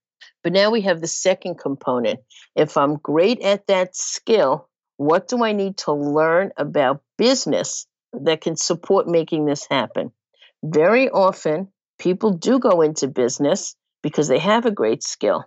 But 0.42 0.54
now 0.54 0.72
we 0.72 0.80
have 0.80 1.00
the 1.00 1.06
second 1.06 1.56
component. 1.60 2.18
If 2.56 2.76
I'm 2.76 2.96
great 2.96 3.40
at 3.42 3.68
that 3.68 3.94
skill, 3.94 4.68
what 4.96 5.28
do 5.28 5.44
I 5.44 5.52
need 5.52 5.76
to 5.86 5.92
learn 5.92 6.50
about 6.56 7.00
business 7.16 7.86
that 8.12 8.40
can 8.40 8.56
support 8.56 9.06
making 9.06 9.44
this 9.44 9.68
happen? 9.70 10.10
Very 10.66 11.10
often, 11.10 11.68
people 11.98 12.32
do 12.32 12.58
go 12.58 12.80
into 12.80 13.06
business 13.06 13.76
because 14.02 14.28
they 14.28 14.38
have 14.38 14.64
a 14.64 14.70
great 14.70 15.02
skill. 15.02 15.44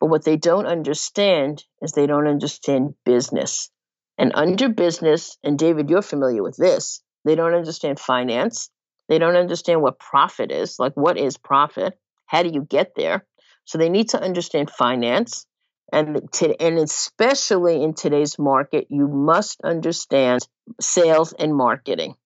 But 0.00 0.08
what 0.08 0.24
they 0.24 0.36
don't 0.36 0.66
understand 0.66 1.62
is 1.80 1.92
they 1.92 2.08
don't 2.08 2.26
understand 2.26 2.94
business. 3.04 3.70
And 4.18 4.32
under 4.34 4.68
business, 4.68 5.38
and 5.44 5.56
David, 5.56 5.88
you're 5.88 6.02
familiar 6.02 6.42
with 6.42 6.56
this, 6.56 7.00
they 7.24 7.36
don't 7.36 7.54
understand 7.54 8.00
finance. 8.00 8.68
They 9.08 9.18
don't 9.18 9.36
understand 9.36 9.82
what 9.82 10.00
profit 10.00 10.50
is. 10.50 10.80
Like, 10.80 10.94
what 10.96 11.16
is 11.16 11.36
profit? 11.36 11.96
How 12.26 12.42
do 12.42 12.48
you 12.48 12.62
get 12.62 12.96
there? 12.96 13.24
So 13.66 13.78
they 13.78 13.88
need 13.88 14.10
to 14.10 14.20
understand 14.20 14.68
finance. 14.70 15.46
And, 15.92 16.28
to, 16.32 16.60
and 16.60 16.78
especially 16.78 17.82
in 17.84 17.94
today's 17.94 18.36
market, 18.36 18.88
you 18.90 19.06
must 19.06 19.60
understand 19.62 20.40
sales 20.80 21.32
and 21.32 21.54
marketing. 21.54 22.16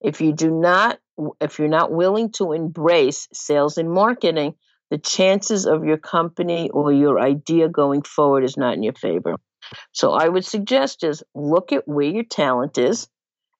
If 0.00 0.22
you 0.22 0.32
do 0.32 0.50
not, 0.50 0.98
if 1.40 1.58
you're 1.58 1.68
not 1.68 1.92
willing 1.92 2.32
to 2.32 2.52
embrace 2.52 3.28
sales 3.32 3.78
and 3.78 3.90
marketing, 3.90 4.54
the 4.90 4.98
chances 4.98 5.66
of 5.66 5.84
your 5.84 5.96
company 5.96 6.70
or 6.70 6.92
your 6.92 7.20
idea 7.20 7.68
going 7.68 8.02
forward 8.02 8.44
is 8.44 8.56
not 8.56 8.74
in 8.74 8.82
your 8.82 8.94
favor. 8.94 9.36
So 9.92 10.12
I 10.12 10.28
would 10.28 10.44
suggest 10.44 11.04
is 11.04 11.22
look 11.34 11.72
at 11.72 11.86
where 11.86 12.08
your 12.08 12.24
talent 12.24 12.76
is 12.78 13.08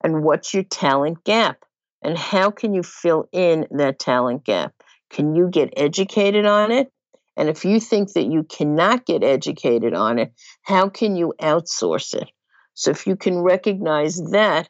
and 0.02 0.24
what's 0.24 0.52
your 0.52 0.64
talent 0.64 1.24
gap 1.24 1.64
and 2.02 2.16
how 2.16 2.50
can 2.50 2.74
you 2.74 2.82
fill 2.82 3.28
in 3.32 3.66
that 3.70 3.98
talent 3.98 4.44
gap? 4.44 4.72
Can 5.10 5.34
you 5.34 5.48
get 5.48 5.74
educated 5.76 6.46
on 6.46 6.72
it? 6.72 6.90
And 7.36 7.48
if 7.48 7.64
you 7.64 7.80
think 7.80 8.12
that 8.14 8.26
you 8.26 8.42
cannot 8.42 9.06
get 9.06 9.22
educated 9.22 9.94
on 9.94 10.18
it, 10.18 10.32
how 10.62 10.88
can 10.88 11.16
you 11.16 11.32
outsource 11.40 12.14
it? 12.14 12.28
So 12.74 12.90
if 12.90 13.06
you 13.06 13.16
can 13.16 13.40
recognize 13.40 14.16
that, 14.32 14.68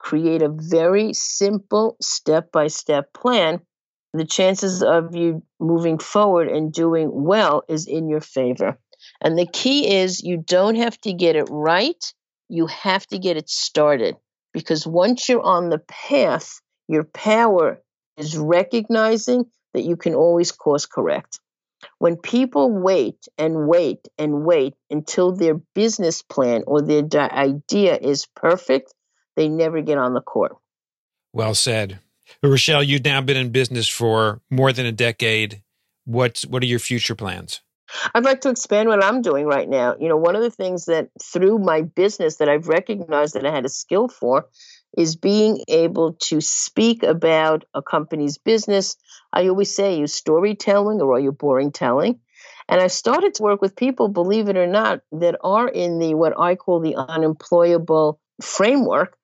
create 0.00 0.42
a 0.42 0.48
very 0.48 1.12
simple 1.12 1.96
step 2.00 2.50
by 2.50 2.66
step 2.66 3.12
plan, 3.12 3.60
the 4.12 4.24
chances 4.24 4.82
of 4.82 5.14
you 5.14 5.42
moving 5.60 5.98
forward 5.98 6.48
and 6.48 6.72
doing 6.72 7.10
well 7.12 7.62
is 7.68 7.86
in 7.86 8.08
your 8.08 8.20
favor. 8.20 8.76
And 9.20 9.38
the 9.38 9.46
key 9.46 9.96
is 9.96 10.22
you 10.22 10.42
don't 10.44 10.74
have 10.76 10.98
to 11.02 11.12
get 11.12 11.36
it 11.36 11.48
right, 11.50 12.02
you 12.48 12.66
have 12.66 13.06
to 13.08 13.18
get 13.18 13.36
it 13.36 13.48
started. 13.48 14.16
Because 14.52 14.86
once 14.86 15.28
you're 15.28 15.42
on 15.42 15.68
the 15.68 15.78
path, 15.78 16.60
your 16.88 17.04
power 17.04 17.80
is 18.16 18.36
recognizing 18.36 19.44
that 19.74 19.84
you 19.84 19.96
can 19.96 20.14
always 20.14 20.50
course 20.50 20.86
correct. 20.86 21.38
When 21.98 22.16
people 22.16 22.70
wait 22.70 23.28
and 23.38 23.68
wait 23.68 24.08
and 24.18 24.44
wait 24.44 24.74
until 24.90 25.32
their 25.32 25.54
business 25.74 26.22
plan 26.22 26.64
or 26.66 26.82
their 26.82 27.04
idea 27.32 27.96
is 27.96 28.26
perfect, 28.34 28.92
they 29.40 29.48
never 29.48 29.80
get 29.80 29.96
on 29.96 30.12
the 30.12 30.20
court. 30.20 30.56
Well 31.32 31.54
said. 31.54 32.00
Rochelle, 32.42 32.82
you've 32.82 33.04
now 33.04 33.22
been 33.22 33.38
in 33.38 33.50
business 33.50 33.88
for 33.88 34.42
more 34.50 34.70
than 34.70 34.84
a 34.84 34.92
decade. 34.92 35.62
What's 36.04 36.46
what 36.46 36.62
are 36.62 36.66
your 36.66 36.78
future 36.78 37.14
plans? 37.14 37.62
I'd 38.14 38.24
like 38.24 38.42
to 38.42 38.50
expand 38.50 38.88
what 38.88 39.02
I'm 39.02 39.22
doing 39.22 39.46
right 39.46 39.68
now. 39.68 39.96
You 39.98 40.08
know, 40.08 40.16
one 40.16 40.36
of 40.36 40.42
the 40.42 40.50
things 40.50 40.84
that 40.84 41.08
through 41.22 41.58
my 41.58 41.82
business 41.82 42.36
that 42.36 42.48
I've 42.48 42.68
recognized 42.68 43.34
that 43.34 43.46
I 43.46 43.50
had 43.50 43.64
a 43.64 43.70
skill 43.70 44.08
for 44.08 44.46
is 44.96 45.16
being 45.16 45.64
able 45.68 46.12
to 46.28 46.40
speak 46.40 47.02
about 47.02 47.64
a 47.74 47.80
company's 47.80 48.36
business. 48.36 48.96
I 49.32 49.48
always 49.48 49.74
say, 49.74 49.98
you 49.98 50.06
storytelling 50.06 51.00
or 51.00 51.14
are 51.14 51.20
you 51.20 51.32
boring 51.32 51.72
telling? 51.72 52.20
And 52.68 52.80
I've 52.80 52.92
started 52.92 53.34
to 53.34 53.42
work 53.42 53.60
with 53.60 53.74
people, 53.74 54.08
believe 54.08 54.48
it 54.48 54.56
or 54.56 54.66
not, 54.66 55.00
that 55.12 55.36
are 55.42 55.68
in 55.68 55.98
the 55.98 56.14
what 56.14 56.38
I 56.38 56.54
call 56.54 56.80
the 56.80 56.94
unemployable 56.96 58.20
framework. 58.40 59.16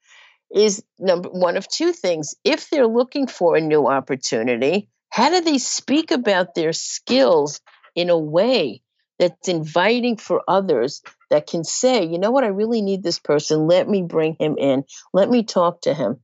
Is 0.57 0.83
number 0.99 1.29
one 1.29 1.59
of 1.59 1.69
two 1.69 1.93
things. 1.93 2.35
If 2.43 2.71
they're 2.71 2.87
looking 2.87 3.27
for 3.27 3.57
a 3.57 3.61
new 3.61 3.87
opportunity, 3.87 4.89
how 5.11 5.29
do 5.29 5.43
they 5.43 5.59
speak 5.59 6.11
about 6.11 6.55
their 6.55 6.73
skills 6.73 7.61
in 7.95 8.09
a 8.09 8.19
way 8.19 8.81
that's 9.19 9.49
inviting 9.49 10.17
for 10.17 10.43
others 10.49 11.03
that 11.29 11.47
can 11.47 11.63
say, 11.63 12.07
you 12.07 12.19
know 12.19 12.31
what, 12.31 12.45
I 12.45 12.49
really 12.49 12.81
need 12.81 13.03
this 13.03 13.19
person. 13.19 13.67
Let 13.67 13.87
me 13.87 14.03
bring 14.03 14.35
him 14.41 14.57
in. 14.57 14.85
Let 15.13 15.29
me 15.29 15.43
talk 15.43 15.83
to 15.83 15.93
him. 15.93 16.21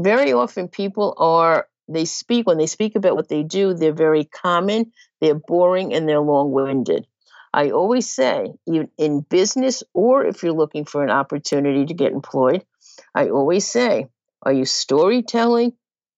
Very 0.00 0.32
often, 0.32 0.68
people 0.68 1.14
are, 1.18 1.66
they 1.88 2.04
speak, 2.04 2.46
when 2.46 2.58
they 2.58 2.66
speak 2.66 2.94
about 2.94 3.16
what 3.16 3.28
they 3.28 3.42
do, 3.42 3.74
they're 3.74 3.92
very 3.92 4.26
common, 4.26 4.92
they're 5.20 5.34
boring, 5.34 5.92
and 5.92 6.08
they're 6.08 6.20
long 6.20 6.52
winded. 6.52 7.04
I 7.52 7.70
always 7.70 8.08
say, 8.08 8.52
in 8.66 9.26
business 9.28 9.82
or 9.92 10.24
if 10.24 10.44
you're 10.44 10.52
looking 10.52 10.84
for 10.84 11.02
an 11.02 11.10
opportunity 11.10 11.84
to 11.86 11.94
get 11.94 12.12
employed, 12.12 12.64
I 13.14 13.28
always 13.28 13.66
say, 13.66 14.08
are 14.42 14.52
you 14.52 14.64
storytelling 14.64 15.72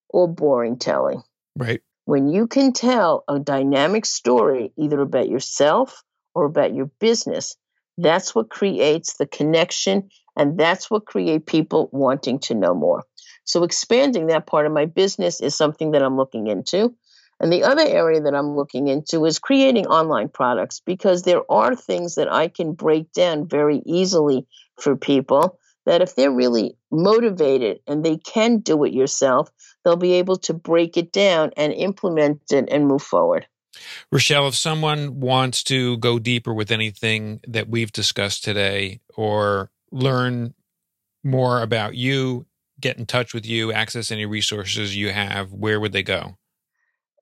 or 0.09 0.29
boring 0.29 0.79
telling? 0.79 1.23
Right. 1.57 1.83
When 2.05 2.29
you 2.29 2.47
can 2.47 2.73
tell 2.73 3.25
a 3.29 3.39
dynamic 3.39 4.05
story, 4.07 4.73
either 4.77 5.01
about 5.01 5.29
yourself 5.29 6.03
or 6.35 6.45
about 6.45 6.75
your 6.75 6.91
business, 7.01 7.57
that's 7.97 8.35
what 8.35 8.51
creates 8.51 9.17
the 9.17 9.27
connection 9.27 10.11
and 10.37 10.59
that's 10.59 10.91
what 10.91 11.07
create 11.07 11.47
people 11.47 11.89
wanting 11.93 12.41
to 12.41 12.55
know 12.55 12.75
more. 12.75 13.05
So 13.45 13.63
expanding 13.63 14.27
that 14.27 14.47
part 14.47 14.67
of 14.67 14.73
my 14.73 14.87
business 14.87 15.41
is 15.41 15.55
something 15.55 15.93
that 15.93 16.03
I'm 16.03 16.17
looking 16.17 16.47
into. 16.47 16.95
And 17.41 17.53
the 17.53 17.65
other 17.65 17.85
area 17.87 18.21
that 18.23 18.35
I'm 18.35 18.57
looking 18.57 18.89
into 18.89 19.25
is 19.27 19.39
creating 19.39 19.87
online 19.87 20.29
products 20.29 20.81
because 20.81 21.23
there 21.23 21.43
are 21.51 21.75
things 21.75 22.15
that 22.15 22.33
I 22.33 22.49
can 22.49 22.73
break 22.73 23.13
down 23.13 23.49
very 23.49 23.83
easily 23.85 24.47
for 24.81 24.97
people 24.97 25.59
that 25.87 26.03
if 26.03 26.15
they're 26.15 26.31
really 26.31 26.77
motivated 26.91 27.81
and 27.87 28.05
they 28.05 28.17
can 28.17 28.59
do 28.59 28.85
it 28.85 28.93
yourself, 28.93 29.51
they'll 29.85 29.97
be 29.97 30.15
able 30.15 30.37
to 30.37 30.55
break 30.55 30.97
it 30.97 31.13
down 31.13 31.51
and 31.57 31.73
implement 31.73 32.41
it 32.51 32.69
and 32.71 32.87
move 32.87 33.03
forward. 33.03 33.47
Rochelle, 34.11 34.49
if 34.49 34.55
someone 34.55 35.21
wants 35.21 35.63
to 35.65 35.99
go 35.99 36.19
deeper 36.19 36.55
with 36.55 36.71
anything 36.71 37.41
that 37.49 37.69
we've 37.69 37.93
discussed 37.93 38.45
today 38.45 39.01
or 39.17 39.71
learn 39.91 40.55
more 41.23 41.61
about 41.63 41.97
you, 41.97 42.47
get 42.81 42.99
in 42.99 43.07
touch 43.07 43.33
with 43.35 43.47
you, 43.47 43.73
access 43.73 44.11
any 44.11 44.27
resources 44.27 44.97
you 44.97 45.11
have, 45.11 45.53
where 45.53 45.79
would 45.81 45.93
they 45.93 46.03
go? 46.03 46.37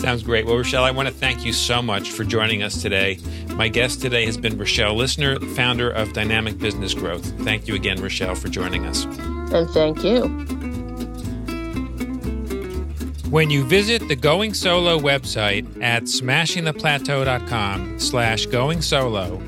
Sounds 0.00 0.22
great. 0.22 0.46
Well, 0.46 0.56
Rochelle, 0.56 0.82
I 0.82 0.92
want 0.92 1.08
to 1.08 1.14
thank 1.14 1.44
you 1.44 1.52
so 1.52 1.82
much 1.82 2.10
for 2.10 2.24
joining 2.24 2.62
us 2.62 2.80
today. 2.80 3.18
My 3.48 3.68
guest 3.68 4.00
today 4.00 4.24
has 4.24 4.38
been 4.38 4.56
Rochelle 4.56 4.94
Listener, 4.94 5.38
founder 5.54 5.90
of 5.90 6.14
Dynamic 6.14 6.56
Business 6.56 6.94
Growth. 6.94 7.38
Thank 7.44 7.68
you 7.68 7.74
again, 7.74 8.00
Rochelle, 8.00 8.34
for 8.34 8.48
joining 8.48 8.86
us. 8.86 9.04
And 9.04 9.68
thank 9.68 10.02
you. 10.02 10.22
When 13.28 13.50
you 13.50 13.62
visit 13.62 14.08
the 14.08 14.16
Going 14.16 14.54
Solo 14.54 14.98
website 14.98 15.66
at 15.82 16.04
smashingtheplateau.com 16.04 18.00
slash 18.00 18.46
going 18.46 18.80
solo, 18.80 19.38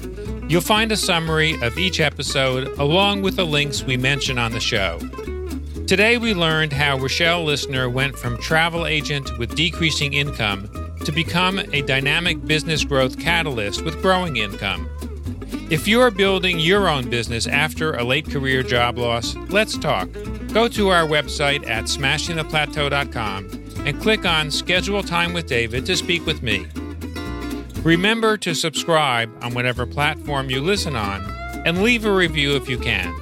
you'll 0.49 0.61
find 0.61 0.93
a 0.93 0.99
summary 0.99 1.59
of 1.63 1.79
each 1.79 1.99
episode 1.99 2.69
along 2.79 3.23
with 3.23 3.37
the 3.37 3.47
links 3.47 3.85
we 3.85 3.97
mention 3.97 4.39
on 4.39 4.53
the 4.53 4.61
show. 4.61 4.99
Today 5.93 6.17
we 6.17 6.33
learned 6.33 6.73
how 6.73 6.97
Rochelle 6.97 7.45
Listener 7.45 7.87
went 7.87 8.19
from 8.19 8.39
travel 8.39 8.87
agent 8.87 9.37
with 9.37 9.55
decreasing 9.55 10.15
income 10.15 10.71
to 11.05 11.13
become 11.13 11.59
a 11.59 11.83
dynamic 11.83 12.43
business 12.47 12.83
growth 12.83 13.19
catalyst 13.19 13.85
with 13.85 14.01
growing 14.01 14.39
income. 14.39 14.89
If 15.71 15.87
you 15.87 16.01
are 16.01 16.11
building 16.11 16.59
your 16.59 16.89
own 16.89 17.11
business 17.11 17.47
after 17.47 17.93
a 17.93 18.05
late 18.05 18.31
career 18.31 18.63
job 18.63 18.97
loss, 18.97 19.37
let's 19.51 19.77
talk. 19.77 20.09
Go 20.55 20.67
to 20.67 20.89
our 20.89 21.07
website 21.07 21.69
at 21.69 21.85
smashingtheplateau.com 21.85 23.85
and 23.87 24.01
click 24.01 24.25
on 24.25 24.51
Schedule 24.51 25.03
Time 25.03 25.35
with 25.35 25.47
David 25.47 25.85
to 25.85 25.95
speak 25.95 26.25
with 26.25 26.43
me. 26.43 26.67
Remember 27.83 28.39
to 28.39 28.55
subscribe 28.55 29.31
on 29.45 29.53
whatever 29.53 29.85
platform 29.85 30.49
you 30.49 30.63
listen 30.63 30.97
on 30.97 31.21
and 31.67 31.83
leave 31.83 32.07
a 32.07 32.15
review 32.15 32.57
if 32.57 32.67
you 32.67 32.79
can. 32.79 33.15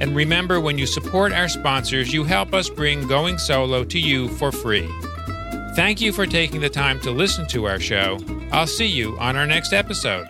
And 0.00 0.16
remember, 0.16 0.60
when 0.60 0.78
you 0.78 0.86
support 0.86 1.32
our 1.32 1.48
sponsors, 1.48 2.12
you 2.12 2.24
help 2.24 2.52
us 2.52 2.68
bring 2.68 3.06
Going 3.06 3.38
Solo 3.38 3.84
to 3.84 3.98
you 3.98 4.28
for 4.28 4.50
free. 4.50 4.88
Thank 5.76 6.00
you 6.00 6.12
for 6.12 6.26
taking 6.26 6.60
the 6.60 6.68
time 6.70 7.00
to 7.00 7.10
listen 7.10 7.46
to 7.48 7.66
our 7.66 7.80
show. 7.80 8.18
I'll 8.52 8.66
see 8.66 8.86
you 8.86 9.18
on 9.18 9.36
our 9.36 9.46
next 9.46 9.72
episode. 9.72 10.26